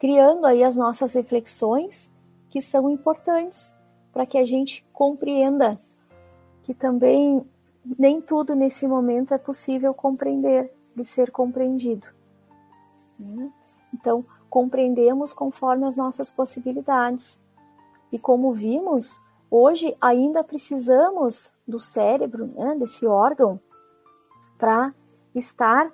criando 0.00 0.44
aí 0.46 0.64
as 0.64 0.74
nossas 0.74 1.12
reflexões 1.14 2.10
que 2.50 2.60
são 2.60 2.90
importantes 2.90 3.72
para 4.12 4.26
que 4.26 4.36
a 4.36 4.44
gente 4.44 4.84
compreenda 4.92 5.78
que 6.68 6.74
também 6.74 7.42
nem 7.98 8.20
tudo 8.20 8.54
nesse 8.54 8.86
momento 8.86 9.32
é 9.32 9.38
possível 9.38 9.94
compreender, 9.94 10.70
de 10.94 11.02
ser 11.02 11.30
compreendido. 11.30 12.06
Né? 13.18 13.50
Então, 13.94 14.22
compreendemos 14.50 15.32
conforme 15.32 15.86
as 15.86 15.96
nossas 15.96 16.30
possibilidades. 16.30 17.40
E 18.12 18.18
como 18.18 18.52
vimos, 18.52 19.18
hoje 19.50 19.96
ainda 19.98 20.44
precisamos 20.44 21.50
do 21.66 21.80
cérebro, 21.80 22.46
né, 22.54 22.76
desse 22.78 23.06
órgão, 23.06 23.58
para 24.58 24.92
estar, 25.34 25.90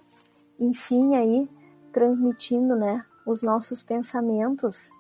enfim, 0.59 1.15
aí 1.15 1.49
transmitindo, 1.93 2.75
né, 2.75 3.05
os 3.25 3.45
nossos 3.45 3.81
pensamentos. 3.81 4.91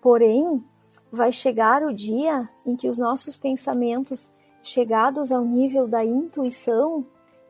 Porém, 0.00 0.64
vai 1.12 1.32
chegar 1.32 1.82
o 1.82 1.92
dia 1.92 2.48
em 2.64 2.74
que 2.74 2.88
os 2.88 2.98
nossos 2.98 3.36
pensamentos 3.36 4.32
chegados 4.62 5.32
ao 5.32 5.44
nível 5.44 5.86
da 5.86 6.04
intuição, 6.04 7.06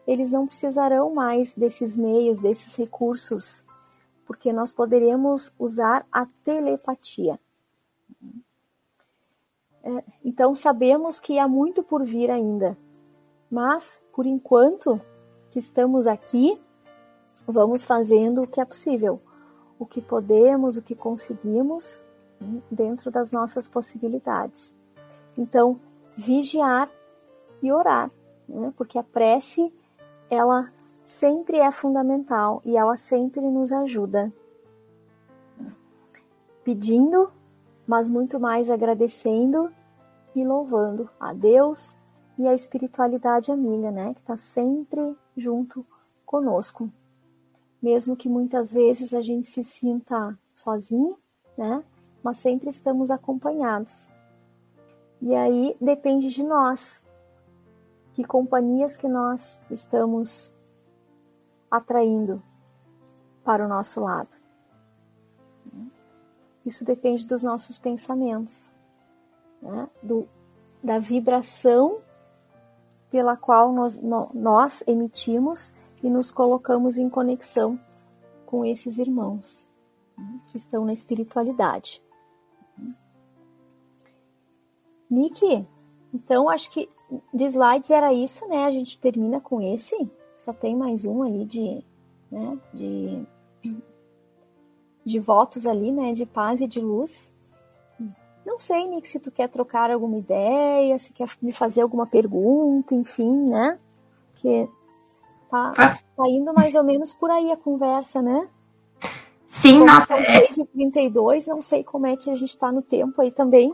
eles 0.07 0.33
não 0.33 0.47
precisarão 0.47 1.12
mais 1.14 1.55
desses 1.55 1.97
meios, 1.97 2.40
desses 2.40 2.75
recursos, 2.77 3.64
porque 4.27 4.53
nós 4.53 4.73
poderemos 4.73 5.53
usar 5.59 6.07
a 6.11 6.27
telepatia. 6.42 7.38
É, 9.83 10.05
então 10.25 10.55
sabemos 10.55 11.21
que 11.21 11.38
há 11.38 11.47
muito 11.47 11.83
por 11.83 12.05
vir 12.05 12.31
ainda, 12.31 12.77
mas 13.51 14.01
por 14.12 14.27
enquanto 14.27 15.01
que 15.51 15.59
estamos 15.59 16.07
aqui, 16.07 16.61
vamos 17.47 17.85
fazendo 17.85 18.42
o 18.42 18.47
que 18.47 18.61
é 18.61 18.64
possível, 18.64 19.21
o 19.79 19.87
que 19.87 20.01
podemos, 20.01 20.77
o 20.77 20.83
que 20.83 20.94
conseguimos, 20.94 22.03
né, 22.40 22.62
dentro 22.71 23.11
das 23.11 23.33
nossas 23.33 23.68
possibilidades. 23.68 24.75
Então, 25.37 25.79
vigiar 26.16 26.90
e 27.62 27.73
orar, 27.73 28.11
né? 28.49 28.73
porque 28.77 28.99
a 28.99 29.03
prece 29.03 29.73
ela 30.31 30.68
sempre 31.05 31.59
é 31.59 31.71
fundamental 31.71 32.61
e 32.64 32.77
ela 32.77 32.97
sempre 32.97 33.40
nos 33.40 33.73
ajuda. 33.73 34.33
Pedindo, 36.62 37.31
mas 37.87 38.09
muito 38.09 38.38
mais 38.38 38.71
agradecendo 38.71 39.73
e 40.35 40.44
louvando 40.44 41.09
a 41.18 41.33
Deus 41.33 41.97
e 42.38 42.47
a 42.47 42.55
espiritualidade 42.55 43.51
amiga, 43.51 43.90
né, 43.90 44.14
que 44.14 44.21
está 44.21 44.37
sempre 44.37 45.16
junto 45.37 45.85
conosco. 46.25 46.90
Mesmo 47.83 48.14
que 48.14 48.29
muitas 48.29 48.75
vezes 48.75 49.12
a 49.12 49.21
gente 49.21 49.47
se 49.47 49.64
sinta 49.64 50.38
sozinho, 50.55 51.16
né, 51.57 51.83
mas 52.23 52.38
sempre 52.38 52.71
estamos 52.71 53.11
acompanhados. 53.11 54.11
E 55.21 55.35
aí 55.35 55.77
depende 55.81 56.29
de 56.29 56.44
nós, 56.44 57.03
que 58.18 58.24
companhias 58.24 58.96
que 58.96 59.07
nós 59.07 59.61
estamos 59.70 60.52
atraindo 61.70 62.42
para 63.44 63.64
o 63.64 63.68
nosso 63.68 64.00
lado. 64.00 64.31
Isso 66.66 66.85
depende 66.85 67.24
dos 67.24 67.44
nossos 67.44 67.78
pensamentos, 67.78 68.74
né? 69.62 69.88
Do, 70.02 70.28
da 70.83 70.98
vibração 70.98 72.00
pela 73.09 73.37
qual 73.37 73.72
nós, 73.72 74.02
nós 74.35 74.83
emitimos 74.85 75.72
e 76.02 76.11
nos 76.11 76.33
colocamos 76.33 76.98
em 76.98 77.09
conexão 77.09 77.78
com 78.44 78.64
esses 78.64 78.98
irmãos 78.98 79.64
né? 80.16 80.40
que 80.48 80.57
estão 80.57 80.85
na 80.85 80.92
espiritualidade. 80.92 82.02
Nick, 85.09 85.64
então 86.12 86.48
acho 86.48 86.68
que 86.72 86.98
de 87.33 87.44
slides 87.44 87.90
era 87.90 88.12
isso, 88.12 88.47
né? 88.49 88.64
A 88.64 88.71
gente 88.71 88.99
termina 88.99 89.40
com 89.40 89.61
esse. 89.61 89.97
Só 90.37 90.53
tem 90.53 90.77
mais 90.77 91.05
um 91.05 91.23
ali 91.23 91.44
de, 91.44 91.85
né? 92.31 92.59
De, 92.73 93.27
de 95.05 95.18
votos 95.18 95.66
ali, 95.66 95.90
né? 95.90 96.12
De 96.12 96.27
paz 96.27 96.61
e 96.61 96.66
de 96.66 96.81
luz. 96.81 97.33
Não 98.44 98.59
sei, 98.59 98.87
Nick, 98.87 99.07
se 99.07 99.21
tu 99.21 99.31
quer 99.31 99.49
trocar 99.49 99.90
alguma 99.90 100.16
ideia, 100.16 100.99
se 100.99 101.12
quer 101.12 101.29
me 101.42 101.53
fazer 101.53 101.83
alguma 101.83 102.07
pergunta, 102.07 102.94
enfim, 102.94 103.31
né? 103.31 103.79
Que 104.37 104.66
tá, 105.51 105.73
tá 106.16 106.29
indo 106.29 106.55
mais 106.55 106.75
ou 106.75 106.83
menos 106.83 107.12
por 107.12 107.31
aí 107.31 107.53
a 107.53 107.57
conversa, 107.57 108.23
né? 108.23 108.49
Sim, 109.47 109.81
Como 109.81 109.87
nossa. 109.92 110.07
São 110.07 110.16
É, 110.18 110.47
32, 110.47 111.47
não 111.47 111.61
sei 111.61 111.85
como 111.85 112.07
é 112.07 112.16
que 112.16 112.31
a 112.31 112.35
gente 112.35 112.57
tá 112.57 112.73
no 112.73 112.81
tempo 112.81 113.21
aí 113.21 113.31
também. 113.31 113.73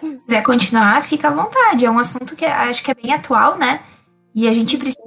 Se 0.00 0.18
quiser 0.18 0.42
continuar, 0.42 1.04
fica 1.04 1.28
à 1.28 1.30
vontade. 1.30 1.84
É 1.84 1.90
um 1.90 1.98
assunto 1.98 2.34
que 2.34 2.44
acho 2.44 2.82
que 2.82 2.90
é 2.90 2.94
bem 2.94 3.12
atual, 3.12 3.56
né? 3.56 3.80
E 4.34 4.48
a 4.48 4.52
gente 4.52 4.76
precisa 4.76 5.02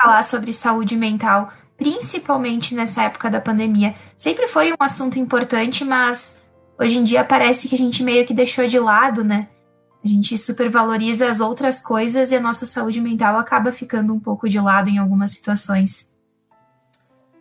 falar 0.00 0.22
sobre 0.22 0.52
saúde 0.52 0.96
mental, 0.96 1.52
principalmente 1.76 2.74
nessa 2.74 3.02
época 3.02 3.30
da 3.30 3.40
pandemia. 3.40 3.94
Sempre 4.16 4.46
foi 4.46 4.72
um 4.72 4.76
assunto 4.78 5.18
importante, 5.18 5.84
mas 5.84 6.38
hoje 6.78 6.98
em 6.98 7.04
dia 7.04 7.24
parece 7.24 7.68
que 7.68 7.74
a 7.74 7.78
gente 7.78 8.02
meio 8.02 8.26
que 8.26 8.34
deixou 8.34 8.66
de 8.66 8.78
lado, 8.78 9.24
né? 9.24 9.48
A 10.04 10.06
gente 10.06 10.38
supervaloriza 10.38 11.28
as 11.28 11.40
outras 11.40 11.80
coisas 11.80 12.30
e 12.30 12.36
a 12.36 12.40
nossa 12.40 12.66
saúde 12.66 13.00
mental 13.00 13.36
acaba 13.36 13.72
ficando 13.72 14.14
um 14.14 14.20
pouco 14.20 14.48
de 14.48 14.60
lado 14.60 14.88
em 14.88 14.98
algumas 14.98 15.32
situações. 15.32 16.14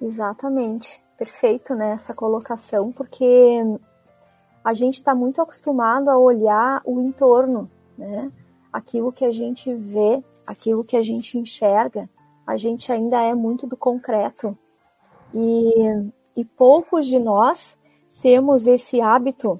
Exatamente, 0.01 0.99
perfeito 1.17 1.75
né, 1.75 1.91
essa 1.91 2.13
colocação, 2.13 2.91
porque 2.91 3.61
a 4.67 4.73
gente 4.73 4.95
está 4.95 5.15
muito 5.15 5.41
acostumado 5.41 6.09
a 6.09 6.17
olhar 6.17 6.81
o 6.83 6.99
entorno, 6.99 7.71
né? 7.97 8.29
Aquilo 8.71 9.13
que 9.13 9.23
a 9.23 9.31
gente 9.31 9.73
vê, 9.73 10.21
aquilo 10.45 10.83
que 10.83 10.97
a 10.97 11.01
gente 11.01 11.37
enxerga, 11.37 12.09
a 12.45 12.57
gente 12.57 12.91
ainda 12.91 13.23
é 13.23 13.33
muito 13.33 13.65
do 13.65 13.77
concreto. 13.77 14.57
E, 15.33 16.11
e 16.35 16.43
poucos 16.43 17.07
de 17.07 17.17
nós 17.17 17.77
temos 18.21 18.67
esse 18.67 18.99
hábito 18.99 19.57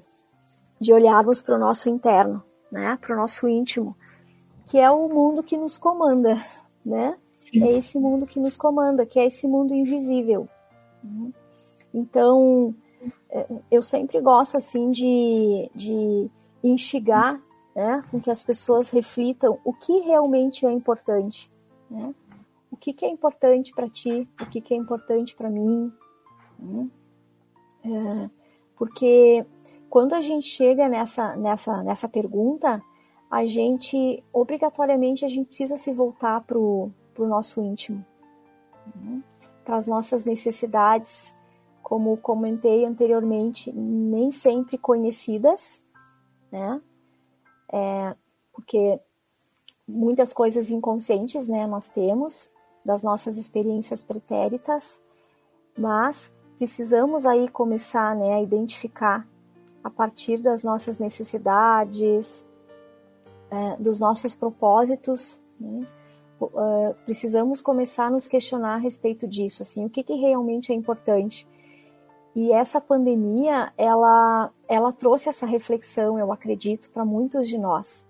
de 0.78 0.92
olharmos 0.92 1.40
para 1.40 1.56
o 1.56 1.58
nosso 1.58 1.88
interno, 1.88 2.44
né? 2.70 2.98
Para 3.00 3.14
o 3.14 3.18
nosso 3.18 3.48
íntimo, 3.48 3.96
que 4.66 4.76
é 4.76 4.90
o 4.90 5.08
mundo 5.08 5.42
que 5.42 5.56
nos 5.56 5.78
comanda, 5.78 6.44
né? 6.84 7.16
É 7.54 7.72
esse 7.78 7.98
mundo 7.98 8.26
que 8.26 8.38
nos 8.38 8.58
comanda, 8.58 9.06
que 9.06 9.18
é 9.18 9.24
esse 9.24 9.48
mundo 9.48 9.72
invisível. 9.72 10.46
Então, 11.94 12.74
eu 13.70 13.82
sempre 13.82 14.20
gosto 14.20 14.56
assim 14.56 14.90
de, 14.90 15.70
de 15.74 16.30
instigar 16.62 17.40
né, 17.74 18.04
com 18.10 18.20
que 18.20 18.30
as 18.30 18.42
pessoas 18.42 18.90
reflitam 18.90 19.58
o 19.64 19.72
que 19.72 20.00
realmente 20.00 20.66
é 20.66 20.72
importante. 20.72 21.50
Né? 21.90 22.14
O 22.70 22.76
que, 22.76 22.92
que 22.92 23.04
é 23.04 23.08
importante 23.08 23.72
para 23.72 23.88
ti, 23.88 24.28
o 24.40 24.46
que, 24.46 24.60
que 24.60 24.74
é 24.74 24.76
importante 24.76 25.34
para 25.36 25.48
mim. 25.48 25.92
Né? 26.58 26.88
É, 27.84 28.30
porque 28.76 29.46
quando 29.88 30.14
a 30.14 30.20
gente 30.20 30.46
chega 30.46 30.88
nessa, 30.88 31.36
nessa, 31.36 31.82
nessa 31.82 32.08
pergunta, 32.08 32.82
a 33.30 33.46
gente, 33.46 34.22
obrigatoriamente, 34.32 35.24
a 35.24 35.28
gente 35.28 35.48
precisa 35.48 35.76
se 35.76 35.92
voltar 35.92 36.40
para 36.42 36.58
o 36.58 36.92
nosso 37.18 37.62
íntimo, 37.62 38.04
né? 38.96 39.22
para 39.64 39.76
as 39.76 39.86
nossas 39.86 40.24
necessidades, 40.24 41.34
como 41.88 42.18
comentei 42.18 42.84
anteriormente, 42.84 43.72
nem 43.72 44.30
sempre 44.30 44.76
conhecidas, 44.76 45.82
né? 46.52 46.82
É, 47.72 48.14
porque 48.52 49.00
muitas 49.88 50.34
coisas 50.34 50.68
inconscientes, 50.68 51.48
né, 51.48 51.66
nós 51.66 51.88
temos 51.88 52.50
das 52.84 53.02
nossas 53.02 53.38
experiências 53.38 54.02
pretéritas, 54.02 55.00
mas 55.78 56.30
precisamos 56.58 57.24
aí 57.24 57.48
começar, 57.48 58.14
né, 58.14 58.34
a 58.34 58.42
identificar 58.42 59.26
a 59.82 59.88
partir 59.88 60.42
das 60.42 60.62
nossas 60.62 60.98
necessidades, 60.98 62.46
é, 63.50 63.76
dos 63.78 63.98
nossos 63.98 64.34
propósitos, 64.34 65.40
né? 65.58 65.86
Uh, 66.40 66.94
precisamos 67.04 67.60
começar 67.60 68.06
a 68.06 68.10
nos 68.10 68.28
questionar 68.28 68.74
a 68.74 68.76
respeito 68.76 69.26
disso, 69.26 69.62
assim, 69.62 69.84
o 69.84 69.90
que, 69.90 70.04
que 70.04 70.14
realmente 70.14 70.70
é 70.70 70.74
importante. 70.74 71.48
E 72.38 72.52
essa 72.52 72.80
pandemia, 72.80 73.72
ela, 73.76 74.52
ela 74.68 74.92
trouxe 74.92 75.28
essa 75.28 75.44
reflexão, 75.44 76.16
eu 76.20 76.30
acredito, 76.30 76.88
para 76.90 77.04
muitos 77.04 77.48
de 77.48 77.58
nós. 77.58 78.06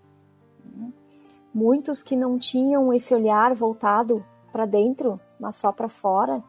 Muitos 1.55 2.03
que 2.03 2.14
não 2.14 2.38
tinham 2.38 2.93
esse 2.93 3.14
olhar 3.14 3.55
voltado 3.55 4.23
para 4.53 4.67
dentro, 4.67 5.19
mas 5.41 5.57
só 5.57 5.73
para 5.73 5.88
fora, 5.88 6.45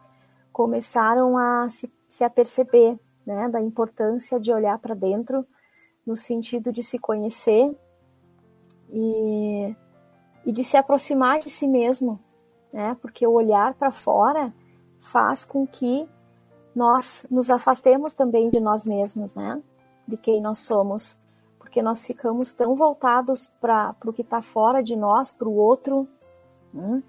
começaram 0.52 1.38
a 1.38 1.70
se, 1.70 1.89
se 2.06 2.22
aperceber 2.22 3.00
né, 3.26 3.48
da 3.48 3.62
importância 3.62 4.38
de 4.42 4.52
olhar 4.52 4.78
para 4.80 4.94
dentro, 4.94 5.48
no 6.06 6.18
sentido 6.18 6.74
de 6.74 6.84
se 6.84 7.00
conhecer 7.00 7.74
e, 8.92 9.74
e 10.46 10.52
de 10.52 10.65
se 10.65 10.76
aproximar 10.76 11.39
de 11.39 11.50
si 11.50 11.65
mesmo, 11.65 12.20
né, 12.74 12.98
porque 13.02 13.26
o 13.26 13.32
olhar 13.32 13.74
para 13.76 13.89
fora 13.89 14.54
faz 15.00 15.46
com 15.46 15.65
que 15.65 16.06
nós 16.75 17.25
nos 17.29 17.49
afastemos 17.49 18.13
também 18.13 18.49
de 18.49 18.60
nós 18.60 18.86
mesmos, 18.86 19.36
né? 19.36 19.62
De 20.08 20.17
quem 20.17 20.41
nós 20.41 20.60
somos, 20.60 21.17
porque 21.58 21.82
nós 21.82 22.05
ficamos 22.05 22.53
tão 22.53 22.75
voltados 22.75 23.51
para 23.62 23.95
o 24.05 24.13
que 24.13 24.21
está 24.21 24.41
fora 24.41 24.82
de 24.82 24.95
nós, 24.95 25.32
para 25.32 25.47
o 25.47 25.55
outro, 25.55 26.08
né? 26.73 27.03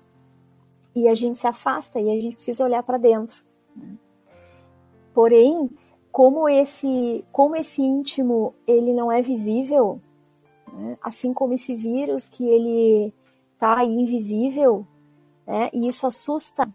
e 0.95 1.09
a 1.09 1.15
gente 1.15 1.39
se 1.39 1.47
afasta 1.47 2.01
e 2.01 2.11
a 2.11 2.21
gente 2.21 2.37
precisa 2.37 2.65
olhar 2.65 2.83
para 2.83 2.99
dentro. 2.99 3.37
Né? 3.75 3.97
Porém, 5.15 5.71
como 6.13 6.49
esse, 6.49 7.25
como 7.31 7.57
esse 7.57 7.83
íntimo 7.83 8.55
ele 8.67 8.93
não 8.93 9.11
é 9.11 9.23
visível, 9.23 10.01
né? 10.73 10.99
assim 11.03 11.33
como 11.33 11.55
esse 11.55 11.75
vírus 11.75 12.29
que 12.29 12.45
ele 12.45 13.15
está 13.55 13.85
invisível, 13.85 14.87
né? 15.47 15.71
e 15.73 15.89
isso 15.89 16.07
assusta 16.07 16.69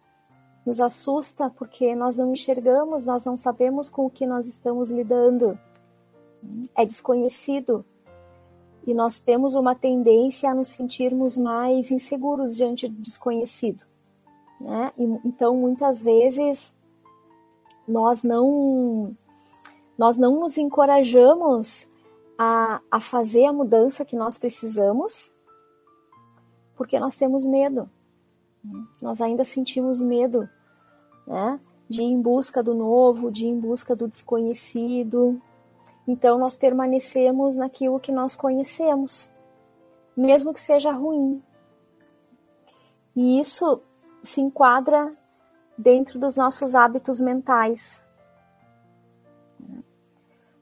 nos 0.65 0.81
assusta 0.81 1.49
porque 1.49 1.95
nós 1.95 2.17
não 2.17 2.33
enxergamos, 2.33 3.05
nós 3.05 3.23
não 3.23 3.37
sabemos 3.37 3.89
com 3.89 4.05
o 4.05 4.09
que 4.09 4.25
nós 4.25 4.47
estamos 4.47 4.89
lidando. 4.89 5.57
É 6.75 6.85
desconhecido. 6.85 7.85
E 8.85 8.93
nós 8.93 9.19
temos 9.19 9.55
uma 9.55 9.75
tendência 9.75 10.49
a 10.49 10.55
nos 10.55 10.69
sentirmos 10.69 11.37
mais 11.37 11.91
inseguros 11.91 12.55
diante 12.55 12.87
do 12.87 13.01
desconhecido. 13.01 13.83
Né? 14.59 14.91
E, 14.97 15.03
então, 15.25 15.55
muitas 15.55 16.03
vezes, 16.03 16.75
nós 17.87 18.23
não, 18.23 19.15
nós 19.97 20.17
não 20.17 20.39
nos 20.39 20.57
encorajamos 20.57 21.87
a, 22.37 22.81
a 22.89 22.99
fazer 22.99 23.45
a 23.45 23.53
mudança 23.53 24.05
que 24.05 24.15
nós 24.15 24.37
precisamos, 24.37 25.31
porque 26.75 26.99
nós 26.99 27.15
temos 27.15 27.45
medo. 27.45 27.89
Nós 29.01 29.21
ainda 29.21 29.43
sentimos 29.43 30.01
medo, 30.01 30.49
né? 31.27 31.59
De 31.87 32.01
ir 32.01 32.05
em 32.05 32.21
busca 32.21 32.63
do 32.63 32.73
novo, 32.73 33.31
de 33.31 33.45
ir 33.45 33.49
em 33.49 33.59
busca 33.59 33.95
do 33.95 34.07
desconhecido. 34.07 35.41
Então 36.07 36.37
nós 36.37 36.55
permanecemos 36.55 37.55
naquilo 37.55 37.99
que 37.99 38.11
nós 38.11 38.35
conhecemos, 38.35 39.31
mesmo 40.15 40.53
que 40.53 40.59
seja 40.59 40.91
ruim. 40.91 41.41
E 43.15 43.39
isso 43.39 43.81
se 44.21 44.41
enquadra 44.41 45.13
dentro 45.77 46.19
dos 46.19 46.35
nossos 46.35 46.75
hábitos 46.75 47.21
mentais. 47.21 48.03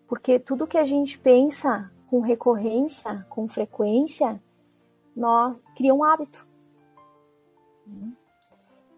Porque 0.07 0.37
tudo 0.39 0.67
que 0.67 0.77
a 0.77 0.85
gente 0.85 1.17
pensa 1.17 1.91
com 2.07 2.19
recorrência, 2.19 3.25
com 3.29 3.47
frequência, 3.47 4.39
nós 5.15 5.57
cria 5.75 5.93
um 5.93 6.03
hábito. 6.03 6.45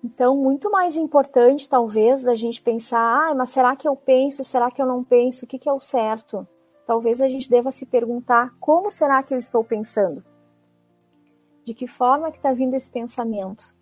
Então, 0.04 0.36
muito 0.36 0.70
mais 0.70 0.96
importante, 0.96 1.68
talvez, 1.68 2.28
a 2.28 2.36
gente 2.36 2.62
pensar, 2.62 3.00
ah, 3.00 3.34
mas 3.34 3.50
será 3.50 3.76
que 3.76 3.88
eu 3.88 3.96
penso? 3.96 4.44
Será 4.44 4.70
que 4.70 4.80
eu 4.82 4.86
não 4.86 5.04
penso? 5.04 5.46
O 5.46 5.48
que, 5.48 5.58
que 5.58 5.68
é 5.68 5.74
o 5.74 5.80
certo? 5.80 6.48
Talvez 6.86 7.22
a 7.22 7.28
gente 7.28 7.50
deva 7.50 7.72
se 7.72 7.86
perguntar, 7.88 8.52
como 8.60 8.92
será 8.92 9.24
que 9.24 9.34
eu 9.34 9.40
estou 9.40 9.64
pensando? 9.64 10.24
De 11.64 11.74
que 11.74 11.88
forma 11.88 12.30
que 12.30 12.38
está 12.38 12.54
vindo 12.54 12.76
esse 12.76 12.90
pensamento? 12.90 13.74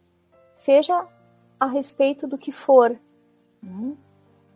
Seja 0.56 1.06
a 1.60 1.66
respeito 1.66 2.26
do 2.26 2.38
que 2.38 2.54
for, 2.54 2.98
né? 3.62 3.98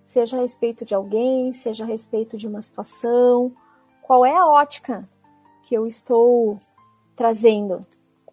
seja 0.05 0.37
a 0.37 0.41
respeito 0.41 0.85
de 0.85 0.95
alguém, 0.95 1.51
seja 1.51 1.83
a 1.83 1.87
respeito 1.87 2.37
de 2.37 2.47
uma 2.47 2.61
situação, 2.61 3.53
qual 4.01 4.25
é 4.25 4.33
a 4.33 4.47
ótica 4.47 5.07
que 5.63 5.75
eu 5.75 5.85
estou 5.85 6.57
trazendo, 7.13 7.85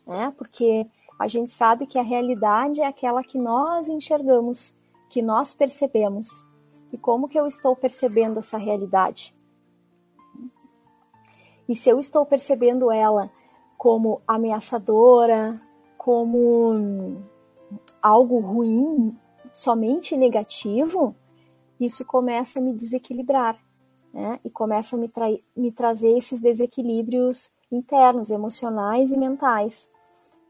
né? 0.06 0.32
Porque 0.38 0.86
a 1.18 1.28
gente 1.28 1.52
sabe 1.52 1.86
que 1.86 1.98
a 1.98 2.02
realidade 2.02 2.80
é 2.80 2.86
aquela 2.86 3.22
que 3.22 3.38
nós 3.38 3.88
enxergamos, 3.88 4.74
que 5.08 5.22
nós 5.22 5.54
percebemos. 5.54 6.44
E 6.92 6.98
como 6.98 7.28
que 7.28 7.38
eu 7.38 7.46
estou 7.46 7.74
percebendo 7.74 8.38
essa 8.38 8.58
realidade? 8.58 9.34
E 11.68 11.74
se 11.74 11.88
eu 11.88 11.98
estou 11.98 12.26
percebendo 12.26 12.90
ela 12.90 13.30
como 13.78 14.20
ameaçadora, 14.26 15.60
como 15.96 17.22
algo 18.02 18.38
ruim, 18.38 19.16
somente 19.52 20.16
negativo, 20.16 21.14
isso 21.80 22.04
começa 22.04 22.58
a 22.58 22.62
me 22.62 22.72
desequilibrar, 22.72 23.58
né? 24.12 24.38
E 24.44 24.50
começa 24.50 24.96
a 24.96 24.98
me, 24.98 25.08
tra 25.08 25.26
me 25.56 25.72
trazer 25.72 26.16
esses 26.16 26.40
desequilíbrios 26.40 27.50
internos, 27.70 28.30
emocionais 28.30 29.10
e 29.10 29.16
mentais. 29.16 29.88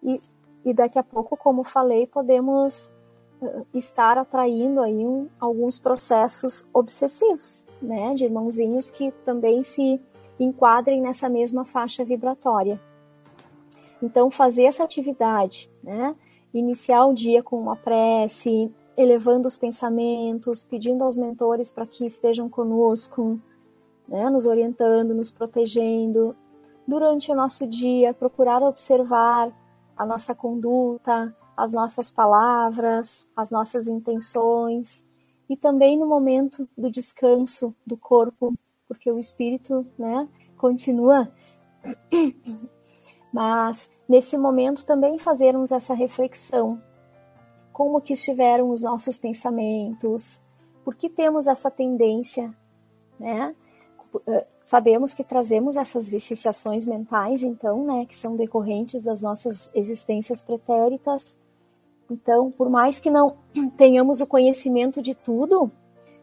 E 0.03 0.21
e 0.65 0.73
daqui 0.73 0.99
a 0.99 1.03
pouco, 1.03 1.37
como 1.37 1.63
falei, 1.63 2.07
podemos 2.07 2.93
eh, 3.43 3.63
estar 3.75 4.17
atraindo 4.17 4.81
aí 4.81 5.07
um, 5.07 5.29
alguns 5.39 5.79
processos 5.79 6.67
obsessivos, 6.73 7.65
né, 7.83 8.15
de 8.15 8.25
irmãozinhos 8.25 8.91
que 8.91 9.11
também 9.25 9.63
se 9.63 10.01
enquadrem 10.41 11.03
nessa 11.03 11.29
mesma 11.29 11.65
faixa 11.65 12.05
vibratória. 12.05 12.81
Então, 14.03 14.31
fazer 14.31 14.65
essa 14.65 14.85
atividade, 14.85 15.71
né, 15.83 16.15
iniciar 16.53 17.05
o 17.07 17.15
dia 17.15 17.43
com 17.43 17.59
uma 17.59 17.77
prece, 17.77 18.73
elevando 18.97 19.49
os 19.49 19.57
pensamentos, 19.57 20.65
pedindo 20.65 21.05
aos 21.05 21.17
mentores 21.17 21.71
para 21.71 21.87
que 21.87 22.07
estejam 22.07 22.49
conosco, 22.49 23.39
né, 24.09 24.31
nos 24.31 24.47
orientando, 24.47 25.15
nos 25.15 25.31
protegendo. 25.31 26.35
Durante 26.87 27.31
o 27.31 27.35
nosso 27.35 27.67
dia, 27.67 28.15
procurar 28.15 28.63
observar 28.63 29.53
a 29.97 30.05
nossa 30.05 30.35
conduta, 30.35 31.35
as 31.57 31.73
nossas 31.73 32.11
palavras, 32.11 33.27
as 33.37 33.51
nossas 33.51 33.87
intenções 33.87 35.05
e 35.49 35.57
também 35.57 35.99
no 35.99 36.07
momento 36.07 36.69
do 36.77 36.91
descanso 36.91 37.75
do 37.87 37.97
corpo, 37.97 38.55
porque 38.89 39.11
o 39.11 39.19
espírito, 39.19 39.87
né, 39.99 40.29
continua. 40.57 41.31
Mas 43.33 43.91
nesse 44.09 44.39
momento 44.39 44.85
também 44.85 45.19
fazermos 45.19 45.73
essa 45.73 45.95
reflexão, 45.95 46.81
como 47.73 48.01
que 48.01 48.13
estiveram 48.13 48.71
os 48.71 48.83
nossos 48.83 49.19
pensamentos, 49.19 50.41
por 50.85 50.95
que 50.95 51.09
temos 51.09 51.47
essa 51.47 51.71
tendência, 51.71 52.55
né, 53.19 53.55
Sabemos 54.67 55.13
que 55.13 55.23
trazemos 55.23 55.77
essas 55.77 56.09
viciações 56.09 56.87
mentais, 56.87 57.43
então, 57.43 57.85
né, 57.85 58.07
que 58.07 58.17
são 58.17 58.35
decorrentes 58.35 59.03
das 59.03 59.23
nossas 59.23 59.71
existências 59.75 60.43
pretéritas. 60.43 61.37
Então, 62.11 62.51
por 62.51 62.71
mais 62.71 62.99
que 62.99 63.11
não 63.11 63.37
tenhamos 63.77 64.21
o 64.21 64.27
conhecimento 64.27 65.03
de 65.03 65.15
tudo, 65.15 65.71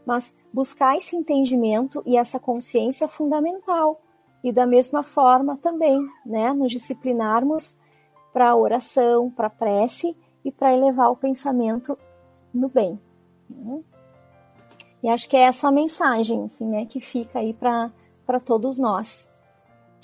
mas 0.06 0.34
buscar 0.52 0.98
esse 0.98 1.16
entendimento 1.16 2.02
e 2.06 2.18
essa 2.18 2.40
consciência 2.40 3.06
é 3.06 3.08
fundamental. 3.08 4.02
E 4.44 4.52
da 4.52 4.66
mesma 4.66 5.04
forma 5.04 5.56
também, 5.58 6.04
né, 6.26 6.52
nos 6.52 6.72
disciplinarmos 6.72 7.78
para 8.34 8.56
oração, 8.56 9.30
para 9.30 9.52
prece 9.52 10.16
e 10.44 10.52
para 10.52 10.76
elevar 10.76 11.12
o 11.12 11.16
pensamento 11.16 11.96
no 12.52 12.68
bem. 12.68 13.00
Né? 13.48 13.82
E 15.04 15.10
acho 15.10 15.30
que 15.30 15.38
é 15.38 15.42
essa 15.42 15.68
a 15.68 15.72
mensagem, 15.72 16.44
assim, 16.44 16.66
né, 16.66 16.86
que 16.88 17.00
fica 17.00 17.40
aí 17.40 17.54
para 17.54 17.92
para 18.32 18.40
todos 18.40 18.80
nós. 18.80 19.30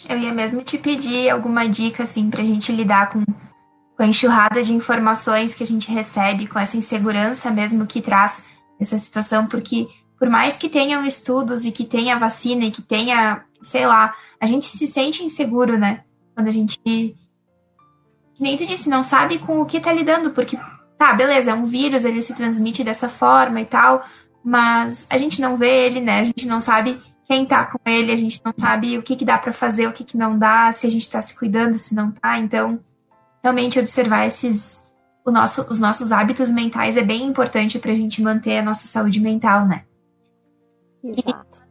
Eu 0.08 0.20
ia 0.20 0.34
mesmo 0.34 0.62
te 0.62 0.78
pedir 0.78 1.30
alguma 1.30 1.68
dica 1.68 2.04
assim 2.04 2.30
para 2.30 2.42
a 2.42 2.46
gente 2.46 2.74
lidar 2.74 3.10
com, 3.10 3.24
com 3.24 4.04
a 4.04 4.06
enxurrada 4.06 4.62
de 4.62 4.74
informações 4.74 5.56
que 5.56 5.64
a 5.64 5.66
gente 5.66 5.90
recebe, 5.90 6.46
com 6.46 6.60
essa 6.60 6.76
insegurança 6.76 7.50
mesmo 7.50 7.88
que 7.88 8.02
traz 8.02 8.44
essa 8.78 9.00
situação, 9.00 9.48
porque 9.48 9.88
por 10.20 10.30
mais 10.30 10.58
que 10.58 10.68
tenham 10.68 11.06
estudos 11.06 11.64
e 11.64 11.72
que 11.72 11.86
tenha 11.86 12.20
vacina 12.20 12.66
e 12.66 12.72
que 12.72 12.82
tenha, 12.82 13.46
sei 13.62 13.88
lá, 13.88 14.14
a 14.42 14.46
gente 14.46 14.68
se 14.68 14.86
sente 14.88 15.24
inseguro, 15.24 15.78
né? 15.78 16.04
Quando 16.36 16.50
a 16.50 16.52
gente 16.52 16.78
nem 16.86 18.58
tu 18.58 18.66
disse, 18.66 18.90
não 18.90 19.02
sabe 19.02 19.40
com 19.40 19.62
o 19.62 19.66
que 19.66 19.80
tá 19.80 19.94
lidando, 19.94 20.32
porque 20.32 20.60
tá, 20.98 21.14
beleza, 21.14 21.52
é 21.52 21.54
um 21.54 21.66
vírus, 21.66 22.04
ele 22.04 22.22
se 22.22 22.36
transmite 22.36 22.84
dessa 22.84 23.08
forma 23.08 23.62
e 23.62 23.66
tal, 23.66 24.06
mas 24.44 25.08
a 25.10 25.18
gente 25.18 25.40
não 25.40 25.56
vê 25.56 25.86
ele, 25.86 26.02
né? 26.02 26.20
A 26.20 26.26
gente 26.26 26.46
não 26.46 26.60
sabe 26.60 27.02
quem 27.28 27.46
tá 27.46 27.66
com 27.66 27.78
ele, 27.86 28.12
a 28.12 28.16
gente 28.16 28.42
não 28.44 28.54
sabe 28.58 28.98
o 28.98 29.04
que, 29.04 29.16
que 29.16 29.26
dá 29.26 29.38
para 29.38 29.52
fazer, 29.52 29.88
o 29.88 29.92
que, 29.92 30.06
que 30.06 30.16
não 30.16 30.40
dá, 30.40 30.72
se 30.72 30.88
a 30.88 30.90
gente 30.90 31.10
tá 31.10 31.22
se 31.22 31.36
cuidando, 31.36 31.78
se 31.78 31.94
não 31.94 32.10
tá. 32.10 32.40
Então, 32.40 32.80
realmente 33.44 33.80
observar 33.80 34.26
esses 34.26 34.82
o 35.26 35.32
nosso, 35.32 35.62
os 35.70 35.78
nossos 35.78 36.14
hábitos 36.14 36.50
mentais 36.50 36.96
é 36.96 37.04
bem 37.04 37.26
importante 37.26 37.78
para 37.80 37.92
a 37.92 37.96
gente 37.96 38.22
manter 38.22 38.60
a 38.60 38.64
nossa 38.64 38.88
saúde 38.88 39.20
mental, 39.20 39.68
né? 39.68 39.84
Exato. 41.04 41.62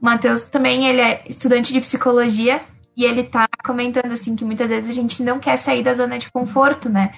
o 0.00 0.04
Matheus 0.04 0.42
também 0.42 0.86
ele 0.86 1.00
é 1.00 1.24
estudante 1.28 1.72
de 1.72 1.80
psicologia 1.80 2.60
e 2.96 3.04
ele 3.04 3.24
tá 3.24 3.48
comentando 3.64 4.12
assim 4.12 4.36
que 4.36 4.44
muitas 4.44 4.68
vezes 4.68 4.88
a 4.88 4.94
gente 4.94 5.20
não 5.20 5.40
quer 5.40 5.56
sair 5.56 5.82
da 5.82 5.94
zona 5.94 6.16
de 6.16 6.30
conforto, 6.30 6.88
né? 6.88 7.12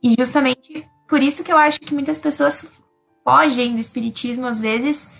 E 0.00 0.14
justamente 0.16 0.88
por 1.08 1.20
isso 1.20 1.42
que 1.42 1.52
eu 1.52 1.58
acho 1.58 1.80
que 1.80 1.92
muitas 1.92 2.16
pessoas 2.16 2.64
fogem 3.24 3.74
do 3.74 3.80
espiritismo 3.80 4.46
às 4.46 4.60
vezes 4.60 5.10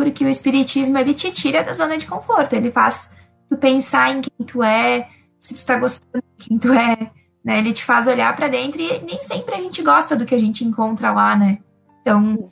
porque 0.00 0.24
o 0.24 0.30
espiritismo 0.30 0.96
ele 0.96 1.12
te 1.12 1.30
tira 1.30 1.62
da 1.62 1.74
zona 1.74 1.98
de 1.98 2.06
conforto, 2.06 2.54
ele 2.54 2.72
faz 2.72 3.10
tu 3.50 3.58
pensar 3.58 4.10
em 4.10 4.22
quem 4.22 4.46
tu 4.46 4.62
é, 4.62 5.10
se 5.38 5.54
tu 5.54 5.66
tá 5.66 5.78
gostando 5.78 6.24
de 6.38 6.46
quem 6.46 6.58
tu 6.58 6.72
é, 6.72 6.96
né? 7.44 7.58
Ele 7.58 7.74
te 7.74 7.84
faz 7.84 8.06
olhar 8.06 8.34
para 8.34 8.48
dentro 8.48 8.80
e 8.80 8.98
nem 9.00 9.20
sempre 9.20 9.54
a 9.54 9.60
gente 9.60 9.82
gosta 9.82 10.16
do 10.16 10.24
que 10.24 10.34
a 10.34 10.38
gente 10.38 10.64
encontra 10.64 11.12
lá, 11.12 11.36
né? 11.36 11.58
Então, 12.00 12.42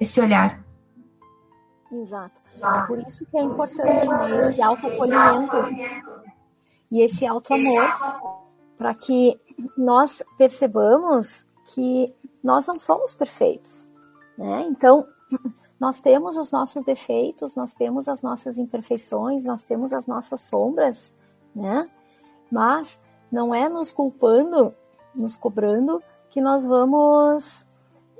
esse 0.00 0.20
olhar. 0.20 0.58
Exato. 1.92 2.40
Por 2.88 2.98
isso 3.06 3.24
que 3.26 3.38
é 3.38 3.42
importante 3.42 4.08
né, 4.08 4.48
esse 4.48 4.60
autoacolhimento 4.60 5.56
e 6.90 7.02
esse 7.02 7.24
auto-amor, 7.24 8.34
para 8.76 8.94
que 8.94 9.40
nós 9.76 10.24
percebamos 10.36 11.46
que 11.66 12.12
nós 12.42 12.66
não 12.66 12.80
somos 12.80 13.14
perfeitos. 13.14 13.86
Né? 14.36 14.66
Então, 14.68 15.06
nós 15.80 16.00
temos 16.00 16.36
os 16.36 16.50
nossos 16.50 16.82
defeitos, 16.82 17.54
nós 17.54 17.72
temos 17.72 18.08
as 18.08 18.20
nossas 18.20 18.58
imperfeições, 18.58 19.44
nós 19.44 19.62
temos 19.62 19.92
as 19.92 20.06
nossas 20.06 20.40
sombras, 20.40 21.12
né? 21.54 21.88
Mas 22.50 22.98
não 23.30 23.54
é 23.54 23.68
nos 23.68 23.92
culpando, 23.92 24.74
nos 25.14 25.36
cobrando, 25.36 26.02
que 26.30 26.40
nós 26.40 26.66
vamos 26.66 27.64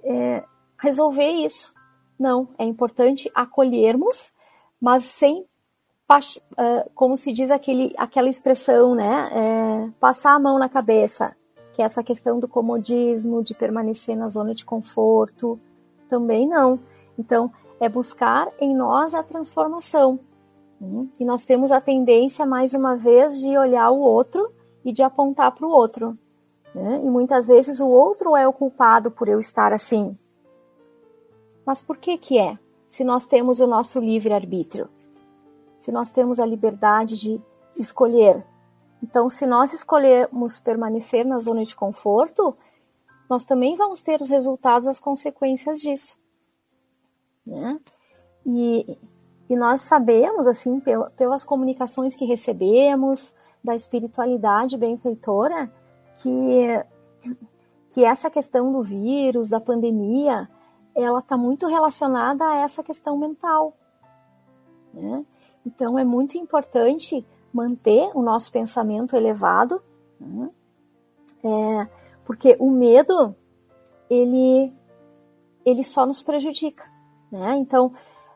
é, 0.04 0.44
resolver 0.78 1.28
isso. 1.28 1.74
Não, 2.18 2.48
é 2.56 2.64
importante 2.64 3.30
acolhermos, 3.34 4.32
mas 4.80 5.04
sem, 5.04 5.40
uh, 5.40 6.90
como 6.94 7.16
se 7.16 7.32
diz 7.32 7.50
aquele, 7.50 7.92
aquela 7.96 8.28
expressão, 8.28 8.94
né? 8.94 9.30
É, 9.32 9.90
passar 9.98 10.34
a 10.34 10.38
mão 10.38 10.61
na 10.61 10.68
cabeça, 10.68 11.34
que 11.72 11.82
é 11.82 11.84
essa 11.84 12.04
questão 12.04 12.38
do 12.38 12.46
comodismo, 12.46 13.42
de 13.42 13.52
permanecer 13.54 14.16
na 14.16 14.28
zona 14.28 14.54
de 14.54 14.64
conforto. 14.64 15.59
Também 16.09 16.48
não 16.48 16.78
então, 17.19 17.51
é 17.81 17.89
buscar 17.89 18.49
em 18.61 18.75
nós 18.75 19.12
a 19.12 19.23
transformação. 19.23 20.21
Hum? 20.81 21.09
E 21.19 21.25
nós 21.25 21.45
temos 21.45 21.73
a 21.73 21.81
tendência, 21.81 22.47
mais 22.47 22.73
uma 22.73 22.95
vez, 22.95 23.41
de 23.41 23.59
olhar 23.59 23.91
o 23.91 23.99
outro 23.99 24.53
e 24.85 24.93
de 24.93 25.03
apontar 25.03 25.53
para 25.53 25.66
o 25.66 25.71
outro. 25.71 26.16
Né? 26.73 27.01
E 27.03 27.09
muitas 27.09 27.49
vezes 27.49 27.81
o 27.81 27.89
outro 27.89 28.37
é 28.37 28.47
o 28.47 28.53
culpado 28.53 29.11
por 29.11 29.29
eu 29.29 29.41
estar 29.41 29.73
assim. 29.73 30.16
Mas 31.66 31.83
por 31.83 31.97
que 31.97 32.16
que 32.16 32.39
é? 32.39 32.57
Se 32.89 33.03
nós 33.03 33.27
temos 33.27 33.61
o 33.61 33.66
nosso 33.66 33.99
livre-arbítrio. 33.99 34.89
Se 35.81 35.91
nós 35.91 36.11
temos 36.11 36.39
a 36.39 36.47
liberdade 36.47 37.16
de 37.16 37.41
escolher. 37.77 38.45
Então, 39.03 39.29
se 39.29 39.47
nós 39.47 39.73
escolhermos 39.73 40.59
permanecer 40.59 41.25
na 41.25 41.39
zona 41.39 41.64
de 41.64 41.77
conforto, 41.77 42.57
nós 43.29 43.45
também 43.45 43.77
vamos 43.77 44.03
ter 44.03 44.21
os 44.21 44.29
resultados, 44.29 44.89
as 44.89 44.99
consequências 44.99 45.81
disso 45.81 46.18
né? 47.49 47.78
E, 48.46 48.99
e 49.49 49.57
nós 49.57 49.82
sabemos, 49.82 50.46
assim, 50.46 50.80
pelas 51.16 51.44
comunicações 51.44 52.14
que 52.14 52.24
recebemos, 52.24 53.34
da 53.62 53.74
espiritualidade 53.74 54.76
benfeitora 54.76 55.70
que, 56.16 56.84
que 57.90 58.05
essa 58.05 58.30
questão 58.30 58.72
do 58.72 58.82
vírus, 58.82 59.49
da 59.49 59.61
pandemia, 59.61 60.49
ela 60.94 61.20
está 61.20 61.36
muito 61.36 61.66
relacionada 61.66 62.44
a 62.49 62.57
essa 62.57 62.82
questão 62.82 63.16
mental. 63.16 63.76
Né? 64.92 65.24
Então 65.66 65.99
é 65.99 66.05
muito 66.05 66.36
importante 66.36 67.26
manter 67.53 68.11
o 68.14 68.22
nosso 68.22 68.51
pensamento 68.53 69.16
elevado, 69.16 69.82
né? 70.20 70.51
é, 71.44 71.88
porque 72.24 72.57
o 72.59 72.70
medo 72.70 73.34
ele 74.09 74.72
ele 75.64 75.84
só 75.84 76.07
nos 76.07 76.22
prejudica, 76.22 76.90
né? 77.31 77.57
Então 77.57 77.93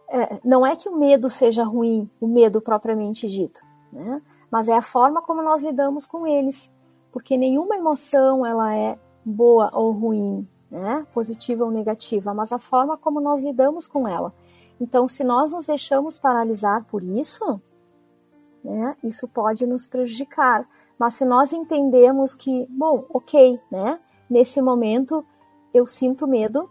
é, 0.08 0.38
não 0.44 0.66
é 0.66 0.76
que 0.76 0.88
o 0.88 0.96
medo 0.96 1.30
seja 1.30 1.64
ruim, 1.64 2.08
o 2.20 2.26
medo 2.26 2.60
propriamente 2.60 3.28
dito, 3.28 3.62
né? 3.92 4.20
Mas 4.50 4.68
é 4.68 4.76
a 4.76 4.82
forma 4.82 5.22
como 5.22 5.42
nós 5.42 5.62
lidamos 5.62 6.06
com 6.06 6.26
eles, 6.26 6.70
porque 7.10 7.36
nenhuma 7.36 7.76
emoção 7.76 8.44
ela 8.44 8.76
é 8.76 8.98
boa 9.24 9.70
ou 9.72 9.92
ruim, 9.92 10.46
né? 10.70 11.06
Positiva 11.14 11.64
ou 11.64 11.70
negativa, 11.70 12.34
mas 12.34 12.52
a 12.52 12.58
forma 12.58 12.96
como 12.96 13.20
nós 13.20 13.42
lidamos 13.42 13.88
com 13.88 14.06
ela. 14.06 14.32
Então, 14.80 15.06
se 15.06 15.22
nós 15.22 15.52
nos 15.52 15.66
deixamos 15.66 16.18
paralisar 16.18 16.84
por 16.86 17.04
isso, 17.04 17.60
né, 18.64 18.96
isso 19.02 19.28
pode 19.28 19.66
nos 19.66 19.86
prejudicar. 19.86 20.68
Mas 20.98 21.14
se 21.14 21.24
nós 21.24 21.52
entendemos 21.52 22.34
que, 22.34 22.66
bom, 22.68 23.04
ok, 23.10 23.60
né, 23.70 23.98
nesse 24.28 24.60
momento 24.60 25.24
eu 25.72 25.86
sinto 25.86 26.26
medo, 26.26 26.68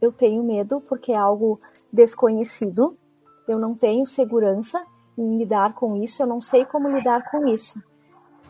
eu 0.00 0.12
tenho 0.12 0.42
medo 0.42 0.80
porque 0.80 1.12
é 1.12 1.16
algo 1.16 1.58
desconhecido, 1.92 2.96
eu 3.46 3.58
não 3.58 3.74
tenho 3.74 4.06
segurança 4.06 4.84
em 5.16 5.38
lidar 5.38 5.74
com 5.74 5.96
isso, 5.96 6.22
eu 6.22 6.26
não 6.26 6.40
sei 6.40 6.64
como 6.64 6.88
lidar 6.88 7.30
com 7.30 7.46
isso. 7.46 7.80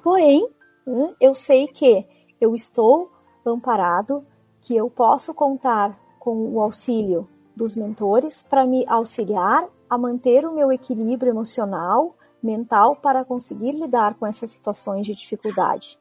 Porém, 0.02 0.48
né, 0.86 1.14
eu 1.20 1.34
sei 1.34 1.66
que 1.66 2.06
eu 2.40 2.54
estou 2.54 3.10
amparado, 3.44 4.24
que 4.60 4.74
eu 4.74 4.88
posso 4.88 5.34
contar 5.34 5.98
com 6.18 6.54
o 6.54 6.60
auxílio 6.60 7.28
dos 7.54 7.76
mentores 7.76 8.42
para 8.42 8.66
me 8.66 8.84
auxiliar 8.88 9.68
a 9.88 9.98
manter 9.98 10.46
o 10.46 10.54
meu 10.54 10.72
equilíbrio 10.72 11.30
emocional, 11.30 12.16
mental, 12.42 12.96
para 12.96 13.24
conseguir 13.24 13.72
lidar 13.72 14.14
com 14.14 14.26
essas 14.26 14.50
situações 14.50 15.06
de 15.06 15.14
dificuldade. 15.14 15.98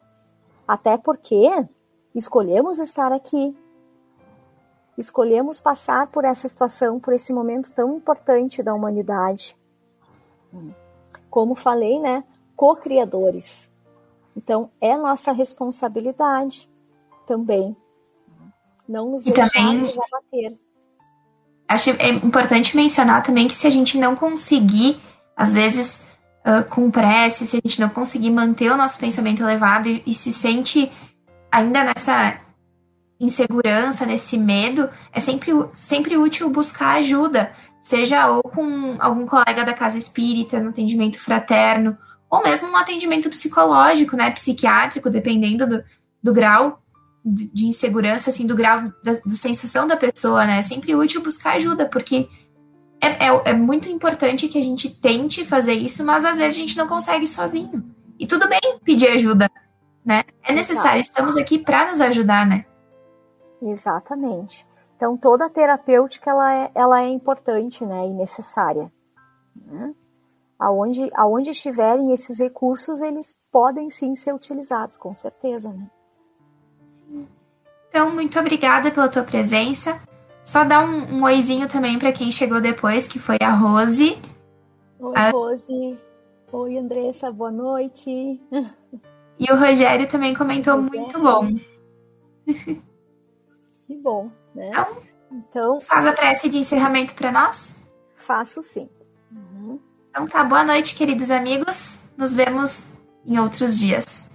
Até 0.67 0.97
porque 0.97 1.49
escolhemos 2.15 2.79
estar 2.79 3.11
aqui, 3.11 3.55
escolhemos 4.97 5.59
passar 5.59 6.07
por 6.07 6.25
essa 6.25 6.47
situação, 6.47 6.99
por 6.99 7.13
esse 7.13 7.33
momento 7.33 7.71
tão 7.71 7.97
importante 7.97 8.61
da 8.61 8.73
humanidade. 8.73 9.55
Como 11.29 11.55
falei, 11.55 11.99
né? 11.99 12.23
Co-criadores. 12.55 13.71
Então, 14.35 14.69
é 14.79 14.95
nossa 14.95 15.31
responsabilidade 15.31 16.69
também. 17.25 17.75
Não 18.87 19.11
nos 19.11 19.23
deixarmos 19.23 19.97
abater. 19.97 20.57
Acho 21.67 21.89
é 21.91 22.09
importante 22.09 22.75
mencionar 22.75 23.23
também 23.23 23.47
que 23.47 23.55
se 23.55 23.65
a 23.65 23.69
gente 23.69 23.97
não 23.97 24.15
conseguir, 24.15 24.99
às 25.35 25.53
vezes, 25.53 26.05
uh, 26.45 26.63
com 26.69 26.91
prece, 26.91 27.47
se 27.47 27.57
a 27.57 27.61
gente 27.63 27.79
não 27.79 27.89
conseguir 27.89 28.29
manter 28.29 28.71
o 28.71 28.77
nosso 28.77 28.99
pensamento 28.99 29.41
elevado 29.41 29.87
e, 29.87 30.03
e 30.05 30.13
se 30.13 30.31
sente 30.31 30.91
ainda 31.51 31.83
nessa 31.83 32.42
insegurança, 33.19 34.05
nesse 34.05 34.37
medo, 34.37 34.89
é 35.11 35.19
sempre, 35.19 35.51
sempre 35.73 36.17
útil 36.17 36.49
buscar 36.49 36.97
ajuda, 36.97 37.51
seja 37.81 38.27
ou 38.27 38.43
com 38.43 38.95
algum 38.99 39.25
colega 39.25 39.63
da 39.63 39.73
casa 39.73 39.97
espírita, 39.97 40.59
no 40.59 40.69
atendimento 40.69 41.19
fraterno, 41.19 41.97
ou 42.29 42.43
mesmo 42.43 42.67
um 42.67 42.75
atendimento 42.75 43.29
psicológico, 43.29 44.15
né, 44.15 44.31
psiquiátrico, 44.31 45.09
dependendo 45.09 45.67
do, 45.67 45.83
do 46.21 46.33
grau 46.33 46.79
de 47.25 47.65
insegurança, 47.65 48.29
assim, 48.29 48.45
do 48.45 48.55
grau 48.55 48.91
da 49.03 49.13
do 49.25 49.37
sensação 49.37 49.87
da 49.87 49.95
pessoa, 49.95 50.45
né? 50.45 50.59
É 50.59 50.61
sempre 50.61 50.93
útil 50.93 51.21
buscar 51.21 51.55
ajuda, 51.55 51.85
porque 51.85 52.27
é, 52.99 53.27
é, 53.27 53.41
é, 53.45 53.53
muito 53.53 53.87
importante 53.87 54.47
que 54.47 54.57
a 54.57 54.61
gente 54.61 54.89
tente 54.89 55.45
fazer 55.45 55.73
isso, 55.73 56.03
mas 56.03 56.25
às 56.25 56.37
vezes 56.37 56.55
a 56.55 56.59
gente 56.59 56.77
não 56.77 56.87
consegue 56.87 57.25
sozinho. 57.25 57.83
E 58.19 58.27
tudo 58.27 58.47
bem 58.49 58.79
pedir 58.83 59.07
ajuda, 59.07 59.49
né? 60.05 60.23
É 60.43 60.53
necessário, 60.53 61.01
estamos 61.01 61.37
aqui 61.37 61.57
para 61.59 61.89
nos 61.89 62.01
ajudar, 62.01 62.45
né? 62.45 62.65
Exatamente. 63.69 64.67
Então 64.95 65.17
toda 65.17 65.45
a 65.45 65.49
terapêutica 65.49 66.29
ela 66.29 66.53
é, 66.53 66.71
ela 66.75 67.01
é 67.01 67.09
importante, 67.09 67.85
né, 67.85 68.07
e 68.07 68.13
necessária. 68.13 68.91
Né? 69.55 69.93
Aonde, 70.59 71.09
aonde 71.13 71.49
estiverem 71.49 72.13
esses 72.13 72.39
recursos, 72.39 73.01
eles 73.01 73.37
podem 73.51 73.89
sim 73.89 74.15
ser 74.15 74.33
utilizados, 74.33 74.97
com 74.97 75.13
certeza, 75.13 75.69
né? 75.69 75.89
Então, 77.89 78.09
muito 78.09 78.39
obrigada 78.39 78.89
pela 78.89 79.09
tua 79.09 79.23
presença. 79.23 79.99
Só 80.43 80.63
dar 80.63 80.83
um, 80.83 81.17
um 81.17 81.23
oizinho 81.23 81.67
também 81.69 81.99
para 81.99 82.11
quem 82.11 82.31
chegou 82.31 82.59
depois, 82.59 83.07
que 83.07 83.19
foi 83.19 83.37
a 83.41 83.51
Rose. 83.51 84.17
Oi, 84.99 85.13
a... 85.15 85.29
Rose. 85.29 85.99
Oi, 86.51 86.77
Andressa, 86.77 87.31
boa 87.31 87.51
noite. 87.51 88.41
E 89.39 89.51
o 89.51 89.59
Rogério 89.59 90.07
também 90.07 90.33
comentou 90.33 90.75
Rogério. 90.77 90.99
muito 90.99 91.19
bom. 91.19 91.47
Que 93.85 93.95
bom, 93.95 94.31
né? 94.53 94.69
Então, 94.69 94.97
então 95.31 95.81
faz 95.81 96.05
a 96.05 96.13
prece 96.13 96.49
de 96.49 96.57
encerramento 96.57 97.13
para 97.13 97.31
nós? 97.31 97.75
Faço 98.15 98.61
sim. 98.61 98.89
Uhum. 99.31 99.79
Então 100.09 100.27
tá, 100.27 100.43
boa 100.43 100.63
noite, 100.63 100.95
queridos 100.95 101.31
amigos. 101.31 101.99
Nos 102.17 102.33
vemos 102.33 102.85
em 103.25 103.39
outros 103.39 103.77
dias. 103.77 104.29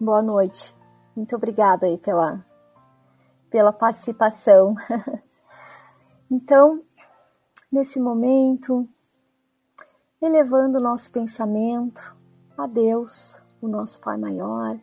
Boa 0.00 0.22
noite. 0.22 0.74
Muito 1.16 1.36
obrigada 1.36 1.86
aí 1.86 1.96
pela 1.96 2.44
pela 3.54 3.72
participação. 3.72 4.74
então, 6.28 6.82
nesse 7.70 8.00
momento, 8.00 8.88
elevando 10.20 10.78
o 10.78 10.82
nosso 10.82 11.12
pensamento 11.12 12.16
a 12.58 12.66
Deus, 12.66 13.40
o 13.62 13.68
nosso 13.68 14.00
Pai 14.00 14.16
maior, 14.16 14.76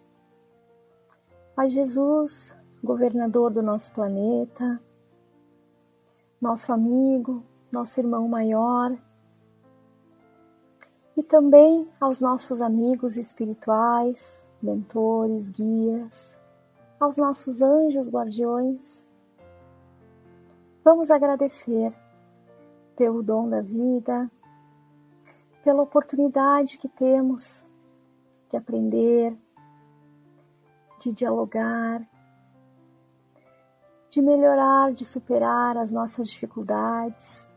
a 1.57 1.67
Jesus, 1.67 2.55
governador 2.83 3.51
do 3.51 3.61
nosso 3.61 3.91
planeta, 3.91 4.81
nosso 6.41 6.73
amigo, 6.73 7.43
nosso 7.71 7.99
irmão 7.99 8.27
maior, 8.27 8.97
e 11.15 11.21
também 11.21 11.87
aos 11.99 12.19
nossos 12.19 12.61
amigos 12.61 13.17
espirituais, 13.17 14.43
mentores, 14.61 15.49
guias, 15.49 16.39
aos 16.99 17.17
nossos 17.17 17.61
anjos 17.61 18.09
guardiões. 18.09 19.05
Vamos 20.83 21.11
agradecer 21.11 21.93
pelo 22.95 23.21
dom 23.21 23.47
da 23.47 23.61
vida, 23.61 24.29
pela 25.63 25.83
oportunidade 25.83 26.77
que 26.77 26.89
temos 26.89 27.67
de 28.49 28.57
aprender, 28.57 29.37
de 30.99 31.11
dialogar, 31.11 32.07
de 34.11 34.21
melhorar, 34.21 34.93
de 34.93 35.05
superar 35.05 35.77
as 35.77 35.93
nossas 35.93 36.27
dificuldades, 36.27 37.49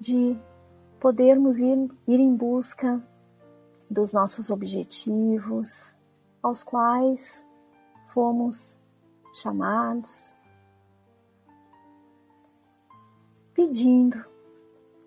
de 0.00 0.40
podermos 0.98 1.58
ir, 1.58 1.76
ir 2.06 2.18
em 2.18 2.34
busca 2.34 3.06
dos 3.90 4.14
nossos 4.14 4.50
objetivos, 4.50 5.94
aos 6.42 6.64
quais 6.64 7.46
fomos 8.14 8.80
chamados, 9.34 10.34
pedindo 13.52 14.24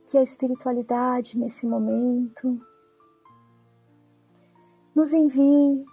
que 0.05 0.19
a 0.19 0.21
espiritualidade 0.21 1.35
nesse 1.35 1.65
momento 1.65 2.61
nos 4.93 5.13
envie 5.13 5.83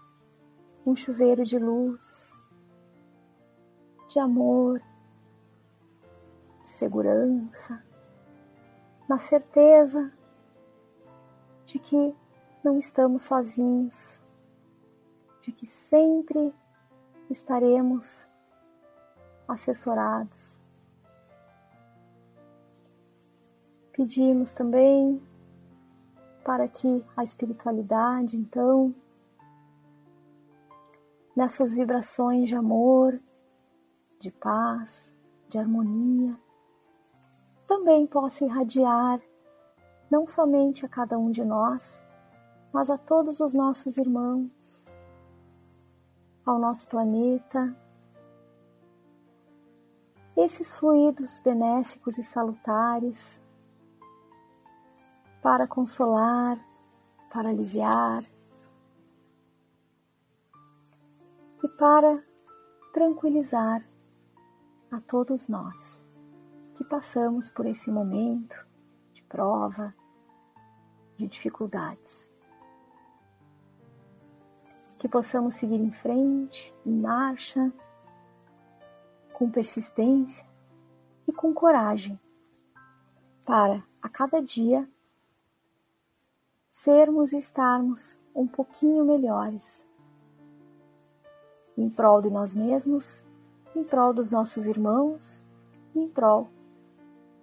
um 0.84 0.94
chuveiro 0.94 1.44
de 1.46 1.58
luz, 1.58 2.37
de 4.08 4.18
amor, 4.18 4.82
de 6.62 6.68
segurança, 6.68 7.82
na 9.08 9.18
certeza 9.18 10.12
de 11.64 11.78
que 11.78 12.14
não 12.64 12.78
estamos 12.78 13.22
sozinhos 13.22 14.22
de 15.48 15.52
que 15.52 15.66
sempre 15.66 16.52
estaremos 17.30 18.28
assessorados. 19.48 20.60
Pedimos 23.92 24.52
também 24.52 25.22
para 26.44 26.68
que 26.68 27.02
a 27.16 27.22
espiritualidade, 27.22 28.36
então, 28.36 28.94
nessas 31.34 31.74
vibrações 31.74 32.50
de 32.50 32.54
amor, 32.54 33.18
de 34.18 34.30
paz, 34.30 35.16
de 35.48 35.58
harmonia, 35.58 36.36
também 37.66 38.06
possa 38.06 38.44
irradiar 38.44 39.20
não 40.10 40.26
somente 40.26 40.84
a 40.84 40.88
cada 40.88 41.18
um 41.18 41.30
de 41.30 41.44
nós, 41.44 42.02
mas 42.72 42.90
a 42.90 42.98
todos 42.98 43.40
os 43.40 43.54
nossos 43.54 43.98
irmãos, 43.98 44.94
ao 46.44 46.58
nosso 46.58 46.86
planeta, 46.86 47.76
esses 50.36 50.74
fluidos 50.76 51.40
benéficos 51.40 52.16
e 52.16 52.22
salutares 52.22 53.40
para 55.42 55.66
consolar, 55.66 56.58
para 57.32 57.50
aliviar 57.50 58.22
e 61.62 61.68
para 61.78 62.22
tranquilizar 62.92 63.87
a 64.90 65.00
todos 65.00 65.48
nós 65.48 66.06
que 66.74 66.84
passamos 66.84 67.50
por 67.50 67.66
esse 67.66 67.90
momento 67.90 68.66
de 69.12 69.22
prova, 69.22 69.94
de 71.16 71.26
dificuldades. 71.26 72.30
Que 74.98 75.08
possamos 75.08 75.54
seguir 75.54 75.80
em 75.80 75.90
frente, 75.90 76.74
em 76.86 76.92
marcha, 76.92 77.72
com 79.32 79.50
persistência 79.50 80.46
e 81.26 81.32
com 81.32 81.52
coragem, 81.52 82.18
para 83.44 83.82
a 84.00 84.08
cada 84.08 84.40
dia 84.42 84.88
sermos 86.70 87.32
e 87.32 87.38
estarmos 87.38 88.16
um 88.34 88.46
pouquinho 88.46 89.04
melhores 89.04 89.84
em 91.78 91.88
prol 91.90 92.20
de 92.20 92.28
nós 92.28 92.54
mesmos, 92.54 93.24
em 93.78 93.84
prol 93.84 94.12
dos 94.12 94.32
nossos 94.32 94.66
irmãos, 94.66 95.40
em 95.94 96.08
prol 96.08 96.48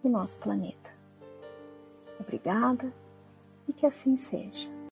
do 0.03 0.09
nosso 0.09 0.37
planeta. 0.37 0.93
Obrigada 2.19 2.91
e 3.65 3.71
que 3.71 3.85
assim 3.85 4.17
seja. 4.17 4.74